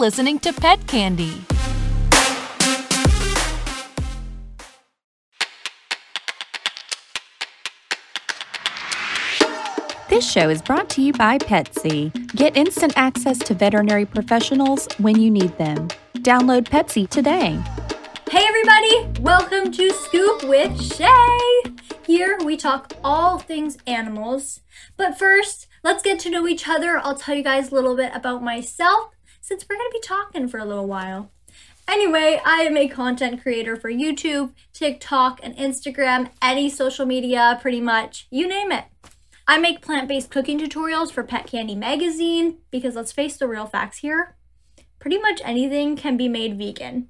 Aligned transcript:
listening 0.00 0.38
to 0.38 0.50
Pet 0.50 0.86
Candy. 0.86 1.42
This 10.08 10.28
show 10.28 10.48
is 10.48 10.62
brought 10.62 10.88
to 10.90 11.02
you 11.02 11.12
by 11.12 11.36
Petsy. 11.36 12.10
Get 12.34 12.56
instant 12.56 12.94
access 12.96 13.38
to 13.40 13.52
veterinary 13.52 14.06
professionals 14.06 14.88
when 14.96 15.20
you 15.20 15.30
need 15.30 15.56
them. 15.58 15.88
Download 16.14 16.66
Petsy 16.66 17.06
today. 17.06 17.62
Hey 18.30 18.46
everybody, 18.46 19.20
welcome 19.20 19.70
to 19.70 19.90
Scoop 19.90 20.44
with 20.44 20.80
Shay. 20.82 21.74
Here 22.06 22.38
we 22.42 22.56
talk 22.56 22.94
all 23.04 23.38
things 23.38 23.76
animals. 23.86 24.62
But 24.96 25.18
first, 25.18 25.68
let's 25.84 26.02
get 26.02 26.18
to 26.20 26.30
know 26.30 26.48
each 26.48 26.66
other. 26.66 26.96
I'll 26.96 27.18
tell 27.18 27.34
you 27.34 27.44
guys 27.44 27.70
a 27.70 27.74
little 27.74 27.94
bit 27.94 28.12
about 28.14 28.42
myself 28.42 29.10
since 29.40 29.66
we're 29.68 29.76
going 29.76 29.90
to 29.90 29.98
be 29.98 30.06
talking 30.06 30.48
for 30.48 30.58
a 30.58 30.64
little 30.64 30.86
while. 30.86 31.30
Anyway, 31.88 32.40
I 32.44 32.62
am 32.62 32.76
a 32.76 32.88
content 32.88 33.42
creator 33.42 33.76
for 33.76 33.90
YouTube, 33.90 34.52
TikTok, 34.72 35.40
and 35.42 35.56
Instagram, 35.56 36.30
any 36.40 36.70
social 36.70 37.06
media, 37.06 37.58
pretty 37.60 37.80
much, 37.80 38.28
you 38.30 38.46
name 38.46 38.70
it. 38.70 38.84
I 39.48 39.58
make 39.58 39.82
plant 39.82 40.06
based 40.06 40.30
cooking 40.30 40.60
tutorials 40.60 41.10
for 41.10 41.24
Pet 41.24 41.46
Candy 41.46 41.74
Magazine 41.74 42.58
because 42.70 42.94
let's 42.94 43.10
face 43.10 43.36
the 43.36 43.48
real 43.48 43.66
facts 43.66 43.98
here 43.98 44.36
pretty 45.00 45.18
much 45.18 45.40
anything 45.42 45.96
can 45.96 46.16
be 46.16 46.28
made 46.28 46.56
vegan. 46.56 47.08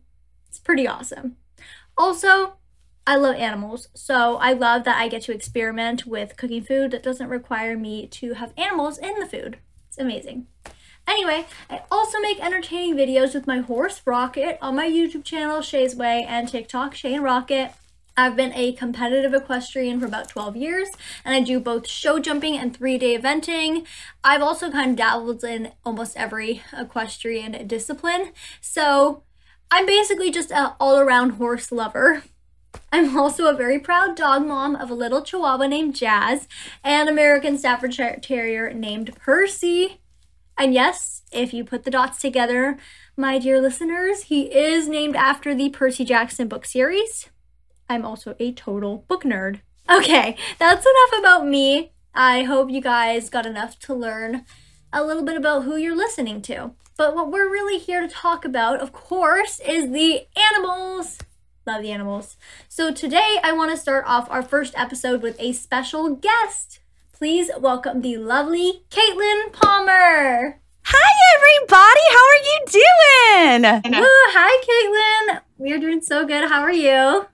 It's 0.49 0.59
pretty 0.59 0.89
awesome. 0.89 1.37
Also, 1.99 2.55
I 3.07 3.17
love 3.17 3.35
animals, 3.37 3.89
so 3.95 4.37
I 4.37 4.53
love 4.53 4.85
that 4.85 4.99
I 4.99 5.09
get 5.09 5.23
to 5.23 5.35
experiment 5.35 6.07
with 6.07 6.37
cooking 6.37 6.63
food 6.63 6.93
that 6.93 7.03
doesn't 7.03 7.29
require 7.29 7.77
me 7.77 8.07
to 8.07 8.35
have 8.35 8.55
animals 8.57 8.97
in 8.97 9.19
the 9.19 9.27
food. 9.27 9.59
It's 9.89 9.99
amazing. 9.99 10.47
Anyway, 11.11 11.45
I 11.69 11.83
also 11.91 12.21
make 12.21 12.39
entertaining 12.39 12.95
videos 12.95 13.35
with 13.35 13.45
my 13.45 13.59
horse 13.59 14.01
Rocket 14.07 14.59
on 14.63 14.77
my 14.77 14.89
YouTube 14.89 15.25
channel 15.25 15.61
Shay's 15.61 15.97
Way 15.97 16.25
and 16.29 16.49
TikTok 16.49 16.95
Shay 16.95 17.15
and 17.15 17.25
Rocket. 17.25 17.73
I've 18.17 18.37
been 18.37 18.53
a 18.55 18.75
competitive 18.75 19.35
equestrian 19.35 19.99
for 19.99 20.07
about 20.07 20.29
12 20.29 20.55
years, 20.55 20.89
and 21.25 21.35
I 21.35 21.41
do 21.41 21.59
both 21.59 21.89
show 21.89 22.21
jumping 22.21 22.57
and 22.57 22.77
three 22.77 22.97
day 22.97 23.19
eventing. 23.19 23.89
I've 24.23 24.41
also 24.41 24.71
kind 24.71 24.93
of 24.93 24.97
dabbled 24.97 25.43
in 25.43 25.73
almost 25.85 26.17
every 26.17 26.63
equestrian 26.73 27.67
discipline, 27.67 28.31
so 28.61 29.25
I'm 29.69 29.87
basically 29.87 30.31
just 30.31 30.53
an 30.53 30.75
all 30.79 31.01
around 31.01 31.31
horse 31.31 31.73
lover. 31.73 32.23
I'm 32.93 33.19
also 33.19 33.49
a 33.49 33.57
very 33.57 33.81
proud 33.81 34.15
dog 34.15 34.47
mom 34.47 34.77
of 34.77 34.91
a 34.91 34.95
little 34.95 35.23
chihuahua 35.23 35.67
named 35.67 35.97
Jazz 35.97 36.47
and 36.85 37.09
American 37.09 37.59
Staffordshire 37.59 38.21
Terrier 38.23 38.73
named 38.73 39.17
Percy. 39.17 40.00
And 40.61 40.75
yes, 40.75 41.23
if 41.33 41.55
you 41.55 41.65
put 41.65 41.85
the 41.85 41.91
dots 41.91 42.19
together, 42.19 42.77
my 43.17 43.39
dear 43.39 43.63
listeners, 43.63 44.25
he 44.25 44.55
is 44.55 44.89
named 44.89 45.17
after 45.17 45.55
the 45.55 45.71
Percy 45.71 46.05
Jackson 46.05 46.49
book 46.49 46.67
series. 46.67 47.31
I'm 47.89 48.05
also 48.05 48.37
a 48.39 48.53
total 48.53 49.07
book 49.09 49.25
nerd. 49.25 49.61
Okay, 49.89 50.37
that's 50.59 50.85
enough 50.85 51.19
about 51.19 51.47
me. 51.47 51.93
I 52.15 52.43
hope 52.43 52.71
you 52.71 52.83
guys 52.83 53.31
got 53.31 53.47
enough 53.47 53.79
to 53.79 53.95
learn 53.95 54.45
a 54.93 55.03
little 55.03 55.23
bit 55.23 55.39
about 55.39 55.65
who 55.65 55.77
you're 55.77 55.97
listening 55.97 56.43
to. 56.43 56.73
But 56.99 57.15
what 57.15 57.33
we're 57.33 57.51
really 57.51 57.79
here 57.79 58.03
to 58.03 58.09
talk 58.09 58.45
about, 58.45 58.81
of 58.81 58.93
course, 58.93 59.61
is 59.61 59.91
the 59.91 60.27
animals. 60.37 61.17
Love 61.67 61.81
the 61.81 61.91
animals. 61.91 62.37
So 62.69 62.93
today 62.93 63.39
I 63.43 63.53
want 63.53 63.71
to 63.71 63.79
start 63.79 64.05
off 64.07 64.31
our 64.31 64.43
first 64.43 64.75
episode 64.77 65.23
with 65.23 65.41
a 65.41 65.55
special 65.55 66.17
guest. 66.17 66.81
Please 67.21 67.51
welcome 67.59 68.01
the 68.01 68.17
lovely 68.17 68.83
Caitlin 68.89 69.53
Palmer. 69.53 70.59
Hi, 70.85 71.11
everybody. 71.37 72.07
How 72.17 72.25
are 72.31 72.43
you 72.49 72.65
doing? 73.85 74.01
Woo, 74.01 74.09
hi, 74.33 75.29
Caitlin. 75.29 75.43
We 75.59 75.71
are 75.75 75.79
doing 75.79 76.01
so 76.01 76.25
good. 76.25 76.49
How 76.49 76.63
are 76.63 76.73
you? 76.73 77.27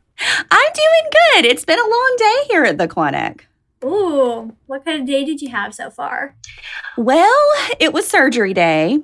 I'm 0.50 0.72
doing 0.74 1.10
good. 1.12 1.44
It's 1.44 1.64
been 1.64 1.78
a 1.78 1.88
long 1.88 2.16
day 2.18 2.36
here 2.48 2.64
at 2.64 2.78
the 2.78 2.88
clinic. 2.88 3.46
Ooh, 3.84 4.56
what 4.66 4.84
kind 4.84 5.00
of 5.00 5.06
day 5.06 5.24
did 5.24 5.40
you 5.40 5.50
have 5.50 5.72
so 5.72 5.88
far? 5.88 6.34
Well, 6.96 7.40
it 7.78 7.92
was 7.92 8.08
surgery 8.08 8.54
day. 8.54 8.98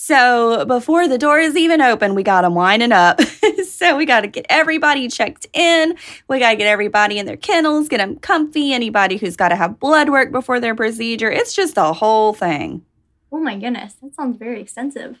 So 0.00 0.64
before 0.64 1.08
the 1.08 1.18
door 1.18 1.40
is 1.40 1.56
even 1.56 1.80
open, 1.80 2.14
we 2.14 2.22
got 2.22 2.42
them 2.42 2.54
winding 2.54 2.92
up. 2.92 3.20
so 3.68 3.96
we 3.96 4.06
got 4.06 4.20
to 4.20 4.28
get 4.28 4.46
everybody 4.48 5.08
checked 5.08 5.48
in. 5.52 5.96
We 6.28 6.38
got 6.38 6.50
to 6.50 6.56
get 6.56 6.68
everybody 6.68 7.18
in 7.18 7.26
their 7.26 7.36
kennels, 7.36 7.88
get 7.88 7.98
them 7.98 8.16
comfy. 8.20 8.72
Anybody 8.72 9.16
who's 9.16 9.34
got 9.34 9.48
to 9.48 9.56
have 9.56 9.80
blood 9.80 10.08
work 10.08 10.30
before 10.30 10.60
their 10.60 10.76
procedure. 10.76 11.30
It's 11.30 11.52
just 11.52 11.76
a 11.76 11.92
whole 11.92 12.32
thing. 12.32 12.86
Oh 13.32 13.40
my 13.40 13.56
goodness, 13.58 13.94
that 13.94 14.14
sounds 14.14 14.38
very 14.38 14.60
extensive, 14.60 15.18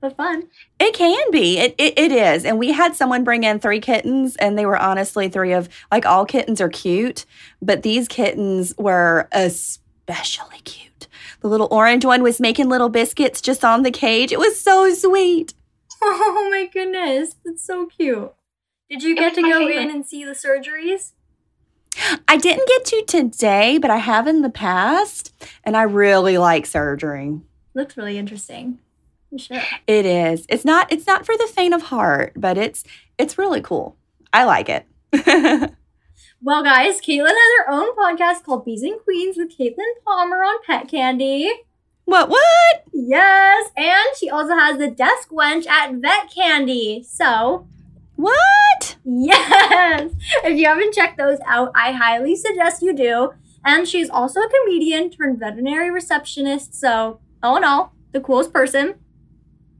but 0.00 0.16
fun. 0.16 0.44
It 0.78 0.94
can 0.94 1.32
be. 1.32 1.58
It, 1.58 1.74
it, 1.76 1.98
it 1.98 2.12
is. 2.12 2.44
And 2.44 2.56
we 2.56 2.70
had 2.70 2.94
someone 2.94 3.24
bring 3.24 3.42
in 3.42 3.58
three 3.58 3.80
kittens, 3.80 4.36
and 4.36 4.56
they 4.56 4.64
were 4.64 4.78
honestly 4.78 5.28
three 5.28 5.52
of, 5.52 5.68
like, 5.90 6.06
all 6.06 6.24
kittens 6.24 6.60
are 6.60 6.70
cute, 6.70 7.26
but 7.60 7.82
these 7.82 8.06
kittens 8.06 8.74
were 8.78 9.28
especially 9.32 10.60
cute. 10.60 10.89
The 11.40 11.48
little 11.48 11.68
orange 11.70 12.04
one 12.04 12.22
was 12.22 12.40
making 12.40 12.68
little 12.68 12.88
biscuits 12.88 13.40
just 13.40 13.64
on 13.64 13.82
the 13.82 13.90
cage. 13.90 14.32
It 14.32 14.38
was 14.38 14.60
so 14.60 14.92
sweet. 14.94 15.54
Oh 16.02 16.48
my 16.50 16.64
goodness, 16.72 17.34
that's 17.44 17.62
so 17.62 17.84
cute. 17.84 18.32
Did 18.88 19.02
you 19.02 19.14
get 19.14 19.34
to 19.34 19.42
go 19.42 19.68
in 19.68 19.90
and 19.90 20.06
see 20.06 20.24
the 20.24 20.30
surgeries? 20.32 21.12
I 22.26 22.38
didn't 22.38 22.66
get 22.66 22.84
to 22.86 23.02
today, 23.04 23.76
but 23.76 23.90
I 23.90 23.98
have 23.98 24.26
in 24.26 24.40
the 24.40 24.48
past, 24.50 25.34
and 25.62 25.76
I 25.76 25.82
really 25.82 26.38
like 26.38 26.64
surgery. 26.64 27.40
Looks 27.74 27.96
really 27.96 28.16
interesting. 28.16 28.78
I'm 29.30 29.38
sure. 29.38 29.60
It 29.86 30.06
is. 30.06 30.46
It's 30.48 30.64
not 30.64 30.90
it's 30.90 31.06
not 31.06 31.26
for 31.26 31.36
the 31.36 31.46
faint 31.46 31.74
of 31.74 31.82
heart, 31.82 32.32
but 32.34 32.58
it's 32.58 32.82
it's 33.18 33.38
really 33.38 33.60
cool. 33.60 33.96
I 34.32 34.44
like 34.44 34.68
it. 34.68 34.86
Well, 36.42 36.62
guys, 36.62 37.00
Caitlin 37.00 37.28
has 37.28 37.66
her 37.66 37.70
own 37.70 37.94
podcast 37.96 38.44
called 38.44 38.64
Bees 38.64 38.82
and 38.82 38.98
Queens 39.00 39.36
with 39.36 39.56
Caitlin 39.56 40.02
Palmer 40.06 40.36
on 40.42 40.62
Pet 40.66 40.88
Candy. 40.88 41.50
what 42.06 42.28
what? 42.30 42.84
Yes, 42.92 43.70
and 43.76 44.16
she 44.18 44.30
also 44.30 44.54
has 44.54 44.78
the 44.78 44.90
Desk 44.90 45.28
Wench 45.30 45.66
at 45.66 45.94
Vet 45.96 46.32
Candy. 46.34 47.02
So, 47.06 47.66
What? 48.16 48.96
yes, 49.04 50.12
if 50.44 50.58
you 50.58 50.66
haven't 50.66 50.94
checked 50.94 51.18
those 51.18 51.38
out, 51.46 51.72
I 51.74 51.92
highly 51.92 52.36
suggest 52.36 52.82
you 52.82 52.94
do. 52.94 53.30
And 53.64 53.86
she's 53.86 54.08
also 54.08 54.40
a 54.40 54.48
comedian 54.48 55.10
turned 55.10 55.38
veterinary 55.38 55.90
receptionist. 55.90 56.74
So, 56.74 57.20
all 57.42 57.58
in 57.58 57.64
all, 57.64 57.92
the 58.12 58.20
coolest 58.20 58.52
person. 58.52 58.94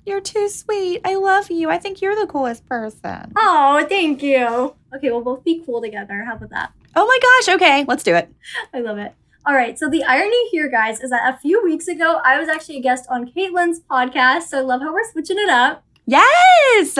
You're 0.07 0.21
too 0.21 0.49
sweet. 0.49 1.01
I 1.05 1.15
love 1.15 1.51
you. 1.51 1.71
I 1.71 1.79
think 1.79 2.01
you're 2.01 2.17
the 2.17 2.27
coolest 2.27 2.67
person. 2.67 3.33
Oh, 3.37 3.85
thank 3.89 4.23
you. 4.23 4.75
Okay, 4.95 5.11
we'll 5.11 5.23
both 5.23 5.45
be 5.45 5.63
cool 5.65 5.81
together. 5.81 6.25
How 6.25 6.37
about 6.37 6.51
that? 6.51 6.73
Oh 6.97 7.07
my 7.07 7.19
gosh. 7.23 7.55
Okay, 7.57 7.85
let's 7.87 8.03
do 8.03 8.15
it. 8.15 8.33
I 8.75 8.81
love 8.81 8.99
it. 8.99 9.15
All 9.47 9.55
right, 9.55 9.79
so 9.79 9.89
the 9.89 10.05
irony 10.05 10.49
here, 10.51 10.69
guys, 10.69 11.01
is 11.01 11.11
that 11.11 11.35
a 11.35 11.39
few 11.39 11.65
weeks 11.65 11.89
ago, 11.89 12.21
I 12.25 12.39
was 12.39 12.49
actually 12.49 12.77
a 12.77 12.83
guest 12.83 13.07
on 13.09 13.31
Caitlin's 13.31 13.81
podcast. 13.81 14.43
So 14.45 14.59
I 14.59 14.61
love 14.61 14.83
how 14.83 14.93
we're 14.93 15.11
switching 15.11 15.39
it 15.39 15.49
up. 15.49 15.83
Yes. 16.07 16.99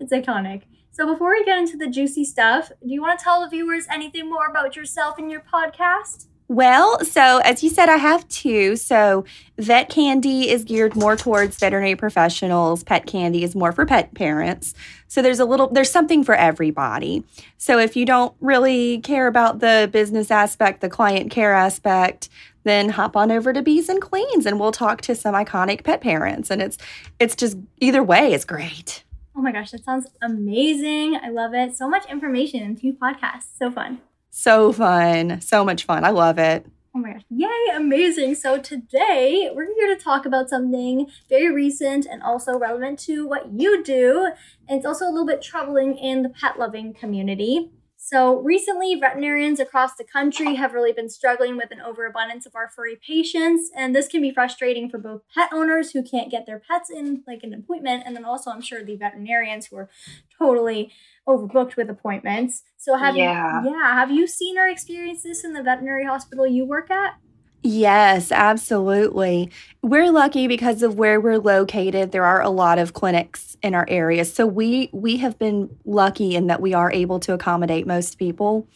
It's 0.00 0.12
iconic. 0.12 0.62
So 0.90 1.10
before 1.10 1.30
we 1.30 1.44
get 1.44 1.58
into 1.58 1.76
the 1.76 1.88
juicy 1.88 2.24
stuff, 2.24 2.70
do 2.82 2.92
you 2.92 3.00
want 3.00 3.18
to 3.18 3.22
tell 3.24 3.40
the 3.40 3.48
viewers 3.48 3.86
anything 3.90 4.28
more 4.28 4.46
about 4.46 4.76
yourself 4.76 5.18
and 5.18 5.30
your 5.30 5.40
podcast? 5.40 6.26
Well, 6.52 7.02
so 7.02 7.38
as 7.38 7.62
you 7.62 7.70
said, 7.70 7.88
I 7.88 7.96
have 7.96 8.28
two. 8.28 8.76
So 8.76 9.24
vet 9.56 9.88
candy 9.88 10.50
is 10.50 10.64
geared 10.64 10.94
more 10.94 11.16
towards 11.16 11.56
veterinary 11.56 11.96
professionals. 11.96 12.84
Pet 12.84 13.06
candy 13.06 13.42
is 13.42 13.54
more 13.54 13.72
for 13.72 13.86
pet 13.86 14.12
parents. 14.12 14.74
So 15.08 15.22
there's 15.22 15.40
a 15.40 15.46
little, 15.46 15.68
there's 15.68 15.90
something 15.90 16.22
for 16.22 16.34
everybody. 16.34 17.24
So 17.56 17.78
if 17.78 17.96
you 17.96 18.04
don't 18.04 18.34
really 18.42 18.98
care 18.98 19.28
about 19.28 19.60
the 19.60 19.88
business 19.90 20.30
aspect, 20.30 20.82
the 20.82 20.90
client 20.90 21.30
care 21.30 21.54
aspect, 21.54 22.28
then 22.64 22.90
hop 22.90 23.16
on 23.16 23.32
over 23.32 23.54
to 23.54 23.62
Bees 23.62 23.88
and 23.88 24.02
Queens 24.02 24.44
and 24.44 24.60
we'll 24.60 24.72
talk 24.72 25.00
to 25.02 25.14
some 25.14 25.34
iconic 25.34 25.84
pet 25.84 26.02
parents. 26.02 26.50
And 26.50 26.60
it's, 26.60 26.76
it's 27.18 27.34
just 27.34 27.56
either 27.78 28.02
way 28.02 28.34
is 28.34 28.44
great. 28.44 29.04
Oh 29.34 29.40
my 29.40 29.52
gosh, 29.52 29.70
that 29.70 29.84
sounds 29.84 30.06
amazing. 30.20 31.16
I 31.16 31.30
love 31.30 31.54
it. 31.54 31.74
So 31.78 31.88
much 31.88 32.04
information 32.10 32.60
in 32.60 32.76
two 32.76 32.92
podcasts. 32.92 33.56
So 33.58 33.70
fun. 33.70 34.02
So 34.34 34.72
fun. 34.72 35.42
So 35.42 35.62
much 35.62 35.84
fun. 35.84 36.04
I 36.04 36.10
love 36.10 36.38
it. 36.38 36.64
Oh 36.94 36.98
my 36.98 37.12
gosh. 37.12 37.22
Yay, 37.28 37.66
amazing. 37.74 38.34
So 38.34 38.58
today 38.58 39.50
we're 39.54 39.74
here 39.74 39.94
to 39.94 40.02
talk 40.02 40.24
about 40.24 40.48
something 40.48 41.06
very 41.28 41.54
recent 41.54 42.06
and 42.06 42.22
also 42.22 42.58
relevant 42.58 42.98
to 43.00 43.26
what 43.28 43.52
you 43.52 43.84
do. 43.84 44.30
And 44.66 44.78
it's 44.78 44.86
also 44.86 45.04
a 45.04 45.12
little 45.12 45.26
bit 45.26 45.42
troubling 45.42 45.98
in 45.98 46.22
the 46.22 46.30
pet 46.30 46.58
loving 46.58 46.94
community. 46.94 47.70
So 48.04 48.40
recently, 48.40 48.96
veterinarians 48.96 49.60
across 49.60 49.94
the 49.94 50.02
country 50.02 50.56
have 50.56 50.74
really 50.74 50.92
been 50.92 51.08
struggling 51.08 51.56
with 51.56 51.70
an 51.70 51.80
overabundance 51.80 52.46
of 52.46 52.56
our 52.56 52.68
furry 52.68 52.96
patients, 52.96 53.70
and 53.76 53.94
this 53.94 54.08
can 54.08 54.20
be 54.20 54.32
frustrating 54.32 54.90
for 54.90 54.98
both 54.98 55.22
pet 55.32 55.50
owners 55.52 55.92
who 55.92 56.02
can't 56.02 56.28
get 56.28 56.44
their 56.44 56.58
pets 56.58 56.90
in 56.90 57.22
like 57.28 57.44
an 57.44 57.54
appointment, 57.54 58.02
and 58.04 58.16
then 58.16 58.24
also 58.24 58.50
I'm 58.50 58.60
sure 58.60 58.82
the 58.82 58.96
veterinarians 58.96 59.66
who 59.66 59.76
are 59.76 59.88
totally 60.36 60.90
overbooked 61.28 61.76
with 61.76 61.88
appointments. 61.88 62.64
So 62.84 62.96
have 62.96 63.16
Yeah. 63.16 63.62
you 63.62 63.70
yeah, 63.70 63.94
have 63.94 64.10
you 64.10 64.26
seen 64.26 64.58
or 64.58 64.66
experienced 64.66 65.22
this 65.22 65.44
in 65.44 65.52
the 65.52 65.62
veterinary 65.62 66.04
hospital 66.04 66.44
you 66.48 66.64
work 66.64 66.90
at? 66.90 67.14
Yes, 67.62 68.32
absolutely. 68.32 69.50
We're 69.82 70.10
lucky 70.10 70.48
because 70.48 70.82
of 70.82 70.96
where 70.98 71.20
we're 71.20 71.38
located. 71.38 72.10
There 72.10 72.24
are 72.24 72.42
a 72.42 72.50
lot 72.50 72.80
of 72.80 72.92
clinics 72.92 73.56
in 73.62 73.76
our 73.76 73.86
area. 73.88 74.24
So 74.24 74.46
we 74.48 74.90
we 74.92 75.18
have 75.18 75.38
been 75.38 75.70
lucky 75.84 76.34
in 76.34 76.48
that 76.48 76.60
we 76.60 76.74
are 76.74 76.90
able 76.90 77.20
to 77.20 77.32
accommodate 77.34 77.86
most 77.86 78.18
people. 78.18 78.66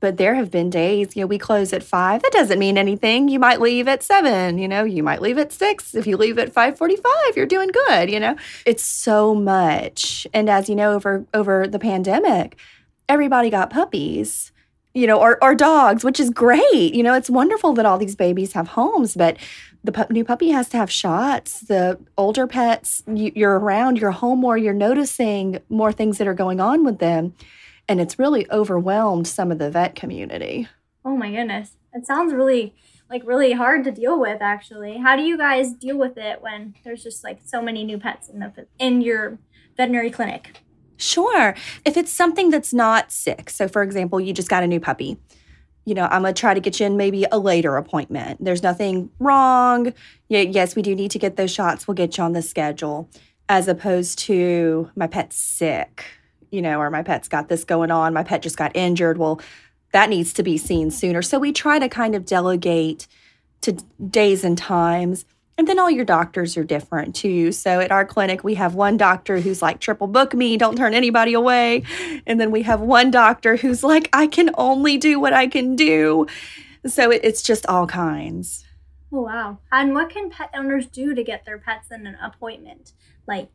But 0.00 0.16
there 0.18 0.34
have 0.34 0.50
been 0.50 0.70
days, 0.70 1.16
you 1.16 1.22
know, 1.22 1.26
we 1.28 1.38
close 1.38 1.72
at 1.72 1.82
5. 1.82 2.22
That 2.22 2.32
doesn't 2.32 2.58
mean 2.58 2.76
anything. 2.76 3.28
You 3.28 3.38
might 3.38 3.60
leave 3.62 3.88
at 3.88 4.02
7, 4.02 4.58
you 4.58 4.68
know, 4.68 4.84
you 4.84 5.02
might 5.02 5.22
leave 5.22 5.38
at 5.38 5.52
6. 5.52 5.94
If 5.94 6.06
you 6.06 6.16
leave 6.16 6.38
at 6.38 6.52
5:45, 6.52 7.36
you're 7.36 7.46
doing 7.46 7.68
good, 7.68 8.10
you 8.10 8.18
know. 8.20 8.36
It's 8.66 8.82
so 8.84 9.34
much. 9.36 10.26
And 10.34 10.50
as 10.50 10.68
you 10.68 10.74
know 10.74 10.94
over 10.94 11.24
over 11.32 11.66
the 11.68 11.78
pandemic, 11.78 12.58
everybody 13.08 13.50
got 13.50 13.70
puppies 13.70 14.52
you 14.96 15.06
know, 15.06 15.20
or, 15.20 15.36
or 15.44 15.54
dogs, 15.54 16.02
which 16.04 16.18
is 16.18 16.30
great. 16.30 16.94
You 16.94 17.02
know, 17.02 17.12
it's 17.12 17.28
wonderful 17.28 17.74
that 17.74 17.84
all 17.84 17.98
these 17.98 18.16
babies 18.16 18.54
have 18.54 18.68
homes, 18.68 19.14
but 19.14 19.36
the 19.84 19.92
pu- 19.92 20.10
new 20.10 20.24
puppy 20.24 20.48
has 20.48 20.70
to 20.70 20.78
have 20.78 20.90
shots. 20.90 21.60
The 21.60 21.98
older 22.16 22.46
pets, 22.46 23.02
you, 23.06 23.30
you're 23.34 23.58
around, 23.58 23.98
you're 23.98 24.12
home 24.12 24.38
more, 24.38 24.56
you're 24.56 24.72
noticing 24.72 25.60
more 25.68 25.92
things 25.92 26.16
that 26.16 26.26
are 26.26 26.32
going 26.32 26.60
on 26.60 26.82
with 26.82 26.98
them. 26.98 27.34
And 27.86 28.00
it's 28.00 28.18
really 28.18 28.50
overwhelmed 28.50 29.28
some 29.28 29.52
of 29.52 29.58
the 29.58 29.70
vet 29.70 29.96
community. 29.96 30.66
Oh 31.04 31.14
my 31.14 31.30
goodness. 31.30 31.76
It 31.92 32.06
sounds 32.06 32.32
really 32.32 32.74
like 33.10 33.22
really 33.26 33.52
hard 33.52 33.84
to 33.84 33.90
deal 33.90 34.18
with 34.18 34.40
actually. 34.40 34.96
How 34.96 35.14
do 35.14 35.22
you 35.22 35.36
guys 35.36 35.74
deal 35.74 35.98
with 35.98 36.16
it 36.16 36.40
when 36.40 36.74
there's 36.84 37.02
just 37.02 37.22
like 37.22 37.40
so 37.44 37.60
many 37.60 37.84
new 37.84 37.98
pets 37.98 38.30
in 38.30 38.40
the 38.40 38.66
in 38.78 39.02
your 39.02 39.38
veterinary 39.76 40.10
clinic? 40.10 40.62
Sure. 40.96 41.54
If 41.84 41.96
it's 41.96 42.12
something 42.12 42.50
that's 42.50 42.72
not 42.72 43.12
sick, 43.12 43.50
so 43.50 43.68
for 43.68 43.82
example, 43.82 44.20
you 44.20 44.32
just 44.32 44.48
got 44.48 44.62
a 44.62 44.66
new 44.66 44.80
puppy, 44.80 45.18
you 45.84 45.94
know, 45.94 46.06
I'm 46.06 46.22
going 46.22 46.34
to 46.34 46.40
try 46.40 46.52
to 46.52 46.60
get 46.60 46.80
you 46.80 46.86
in 46.86 46.96
maybe 46.96 47.26
a 47.30 47.38
later 47.38 47.76
appointment. 47.76 48.42
There's 48.44 48.62
nothing 48.62 49.10
wrong. 49.20 49.92
Yes, 50.28 50.74
we 50.74 50.82
do 50.82 50.94
need 50.94 51.12
to 51.12 51.18
get 51.18 51.36
those 51.36 51.52
shots. 51.52 51.86
We'll 51.86 51.94
get 51.94 52.18
you 52.18 52.24
on 52.24 52.32
the 52.32 52.42
schedule, 52.42 53.08
as 53.48 53.68
opposed 53.68 54.18
to 54.20 54.90
my 54.96 55.06
pet's 55.06 55.36
sick, 55.36 56.04
you 56.50 56.60
know, 56.60 56.80
or 56.80 56.90
my 56.90 57.02
pet's 57.02 57.28
got 57.28 57.48
this 57.48 57.62
going 57.62 57.92
on. 57.92 58.12
My 58.14 58.24
pet 58.24 58.42
just 58.42 58.56
got 58.56 58.74
injured. 58.74 59.18
Well, 59.18 59.40
that 59.92 60.10
needs 60.10 60.32
to 60.32 60.42
be 60.42 60.58
seen 60.58 60.90
sooner. 60.90 61.22
So 61.22 61.38
we 61.38 61.52
try 61.52 61.78
to 61.78 61.88
kind 61.88 62.16
of 62.16 62.24
delegate 62.24 63.06
to 63.60 63.72
days 64.10 64.42
and 64.42 64.58
times 64.58 65.24
and 65.58 65.66
then 65.66 65.78
all 65.78 65.90
your 65.90 66.04
doctors 66.04 66.56
are 66.56 66.64
different 66.64 67.14
too. 67.14 67.50
So 67.50 67.80
at 67.80 67.90
our 67.90 68.04
clinic, 68.04 68.44
we 68.44 68.54
have 68.54 68.74
one 68.74 68.96
doctor 68.96 69.40
who's 69.40 69.62
like, 69.62 69.80
triple 69.80 70.06
book 70.06 70.34
me, 70.34 70.56
don't 70.56 70.76
turn 70.76 70.92
anybody 70.92 71.32
away. 71.32 71.82
And 72.26 72.38
then 72.40 72.50
we 72.50 72.62
have 72.62 72.80
one 72.80 73.10
doctor 73.10 73.56
who's 73.56 73.82
like, 73.82 74.10
I 74.12 74.26
can 74.26 74.50
only 74.58 74.98
do 74.98 75.18
what 75.18 75.32
I 75.32 75.46
can 75.46 75.74
do. 75.74 76.26
So 76.86 77.10
it, 77.10 77.22
it's 77.24 77.42
just 77.42 77.66
all 77.66 77.86
kinds. 77.86 78.64
Oh, 79.12 79.22
wow. 79.22 79.58
And 79.72 79.94
what 79.94 80.10
can 80.10 80.28
pet 80.28 80.50
owners 80.54 80.86
do 80.86 81.14
to 81.14 81.24
get 81.24 81.46
their 81.46 81.58
pets 81.58 81.90
in 81.90 82.06
an 82.06 82.16
appointment? 82.22 82.92
Like, 83.26 83.48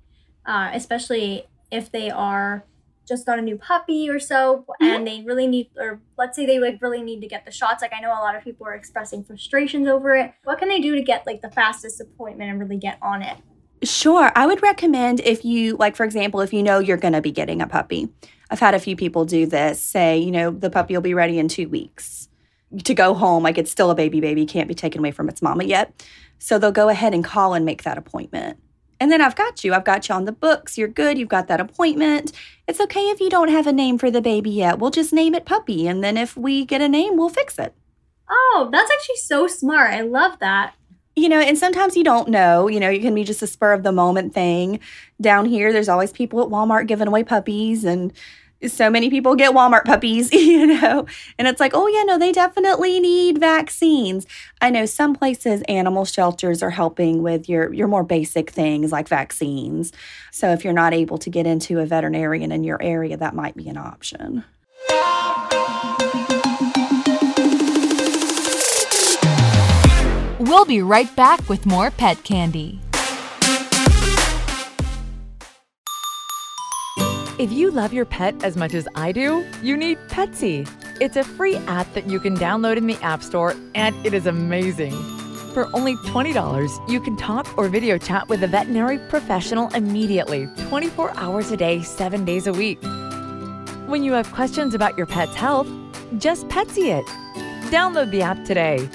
uh, 0.46 0.72
especially 0.74 1.46
if 1.70 1.92
they 1.92 2.10
are 2.10 2.64
just 3.08 3.26
got 3.26 3.40
a 3.40 3.42
new 3.42 3.58
puppy 3.58 4.10
or 4.10 4.20
so 4.20 4.60
mm-hmm. 4.60 4.86
and 4.86 5.08
they 5.08 5.22
really 5.22 5.48
need 5.48 5.70
or 5.78 6.02
let's 6.18 6.36
say 6.36 6.46
they 6.46 6.60
like 6.60 6.82
really 6.82 7.02
need 7.02 7.22
to 7.22 7.28
get 7.28 7.46
the 7.46 7.52
shots 7.52 7.82
like 7.82 7.92
i 7.98 8.00
know 8.00 8.10
a 8.12 8.22
lot 8.22 8.36
of 8.36 8.44
people 8.44 8.66
are 8.66 8.74
expressing 8.74 9.24
frustrations 9.24 9.88
over 9.88 10.16
it 10.16 10.34
what 10.44 10.60
can 10.60 10.70
they 10.70 10.80
do 10.80 10.96
to 10.96 11.02
get 11.02 11.26
like 11.26 11.42
the 11.42 11.52
fastest 11.52 12.00
appointment 12.00 12.50
and 12.50 12.60
really 12.60 12.78
get 12.78 12.98
on 13.02 13.22
it 13.22 13.38
Sure. 13.84 14.32
I 14.36 14.46
would 14.46 14.62
recommend 14.62 15.22
if 15.22 15.44
you, 15.44 15.76
like, 15.78 15.96
for 15.96 16.04
example, 16.04 16.42
if 16.42 16.54
you 16.54 16.62
know 16.62 16.78
you're 16.78 16.98
going 16.98 17.14
to 17.14 17.22
be 17.22 17.32
getting 17.32 17.62
a 17.62 17.68
puppy. 17.68 18.10
I've 18.52 18.60
had 18.60 18.76
a 18.76 18.80
few 18.80 18.96
people 18.96 19.26
do 19.26 19.48
this 19.48 19.82
say, 19.82 20.20
you 20.20 20.30
know, 20.30 20.52
the 20.52 20.70
puppy 20.70 20.94
will 20.94 21.02
be 21.02 21.14
ready 21.14 21.40
in 21.40 21.48
two 21.48 21.68
weeks 21.68 22.30
to 22.84 22.94
go 22.94 23.14
home. 23.14 23.42
Like, 23.42 23.58
it's 23.58 23.72
still 23.72 23.90
a 23.90 23.96
baby, 23.96 24.22
baby, 24.22 24.46
can't 24.46 24.68
be 24.68 24.76
taken 24.76 25.00
away 25.00 25.12
from 25.12 25.30
its 25.30 25.42
mama 25.42 25.64
yet. 25.64 26.06
So 26.38 26.60
they'll 26.60 26.72
go 26.72 26.90
ahead 26.90 27.14
and 27.14 27.24
call 27.24 27.54
and 27.54 27.66
make 27.66 27.84
that 27.84 27.98
appointment. 27.98 28.60
And 29.02 29.12
then 29.12 29.20
I've 29.20 29.36
got 29.36 29.64
you. 29.64 29.74
I've 29.74 29.84
got 29.84 30.08
you 30.08 30.14
on 30.14 30.26
the 30.26 30.32
books. 30.32 30.78
You're 30.78 30.88
good. 30.88 31.18
You've 31.18 31.28
got 31.28 31.48
that 31.48 31.60
appointment. 31.60 32.34
It's 32.68 32.80
okay 32.80 33.10
if 33.10 33.20
you 33.20 33.32
don't 33.32 33.50
have 33.50 33.66
a 33.66 33.74
name 33.74 33.98
for 33.98 34.12
the 34.12 34.22
baby 34.22 34.52
yet. 34.52 34.78
We'll 34.78 34.92
just 34.92 35.12
name 35.12 35.34
it 35.34 35.44
Puppy. 35.44 35.88
And 35.88 36.04
then 36.04 36.18
if 36.18 36.38
we 36.38 36.66
get 36.66 36.82
a 36.82 36.88
name, 36.88 37.18
we'll 37.18 37.28
fix 37.28 37.58
it. 37.58 37.74
Oh, 38.30 38.70
that's 38.72 38.92
actually 38.92 39.16
so 39.16 39.48
smart. 39.48 39.92
I 39.92 40.02
love 40.02 40.38
that. 40.38 40.76
You 41.16 41.30
know, 41.30 41.40
and 41.40 41.58
sometimes 41.58 41.98
you 41.98 42.04
don't 42.04 42.30
know. 42.30 42.68
You 42.68 42.80
know, 42.80 42.92
you 42.92 43.02
can 43.02 43.16
be 43.16 43.24
just 43.24 43.42
a 43.42 43.48
spur 43.48 43.74
of 43.74 43.82
the 43.82 43.92
moment 43.92 44.36
thing. 44.36 44.80
Down 45.20 45.48
here, 45.48 45.74
there's 45.74 45.90
always 45.90 46.12
people 46.12 46.40
at 46.44 46.50
Walmart 46.50 46.86
giving 46.86 47.08
away 47.08 47.24
puppies 47.24 47.84
and 47.84 48.14
so 48.68 48.90
many 48.90 49.10
people 49.10 49.36
get 49.36 49.54
Walmart 49.54 49.86
puppies, 49.86 50.32
you 50.34 50.68
know, 50.68 51.06
and 51.38 51.48
it's 51.48 51.60
like, 51.60 51.72
oh, 51.74 51.88
yeah, 51.88 52.04
no, 52.04 52.18
they 52.18 52.32
definitely 52.32 53.00
need 53.00 53.40
vaccines. 53.40 54.26
I 54.62 54.70
know 54.70 54.86
some 54.86 55.16
places 55.16 55.62
animal 55.68 56.06
shelters 56.06 56.62
are 56.62 56.70
helping 56.70 57.24
with 57.24 57.50
your, 57.50 57.74
your 57.74 57.88
more 57.88 58.04
basic 58.04 58.50
things 58.52 58.92
like 58.92 59.08
vaccines. 59.08 59.92
So 60.32 60.50
if 60.52 60.64
you're 60.64 60.74
not 60.74 60.94
able 60.94 61.18
to 61.20 61.30
get 61.30 61.48
into 61.48 61.80
a 61.80 61.86
veterinarian 61.86 62.52
in 62.52 62.64
your 62.64 62.82
area, 62.82 63.18
that 63.18 63.36
might 63.36 63.56
be 63.56 63.68
an 63.68 63.78
option. 63.78 64.44
We'll 70.40 70.66
be 70.66 70.82
right 70.82 71.14
back 71.16 71.48
with 71.48 71.66
more 71.66 71.92
pet 71.92 72.24
candy. 72.24 72.80
If 77.42 77.52
you 77.52 77.72
love 77.72 77.92
your 77.92 78.06
pet 78.06 78.44
as 78.44 78.56
much 78.56 78.76
as 78.76 78.88
I 78.94 79.12
do, 79.12 79.44
you 79.64 79.76
need 79.76 79.98
Petsy. 80.10 80.70
It's 81.02 81.16
a 81.16 81.24
free 81.24 81.56
app 81.66 81.92
that 81.96 82.08
you 82.08 82.20
can 82.20 82.38
download 82.38 82.78
in 82.78 82.86
the 82.86 82.98
App 82.98 83.24
Store, 83.24 83.56
and 83.74 83.96
it 84.06 84.14
is 84.14 84.28
amazing. 84.28 84.92
For 85.56 85.68
only 85.76 85.96
$20, 85.96 86.88
you 86.88 87.02
can 87.02 87.18
talk 87.18 87.58
or 87.58 87.68
video 87.68 87.98
chat 87.98 88.30
with 88.30 88.44
a 88.44 88.48
veterinary 88.48 89.00
professional 89.10 89.70
immediately, 89.74 90.50
24 90.70 91.18
hours 91.18 91.50
a 91.50 91.58
day, 91.58 91.82
7 91.82 92.26
days 92.26 92.46
a 92.46 92.54
week. 92.54 92.78
When 93.88 94.04
you 94.04 94.14
have 94.14 94.32
questions 94.32 94.76
about 94.76 94.96
your 94.96 95.08
pet's 95.08 95.34
health, 95.34 95.68
just 96.20 96.48
Petsy 96.48 96.92
it. 96.92 97.06
Download 97.72 98.12
the 98.12 98.22
app 98.22 98.46
today. 98.46 98.88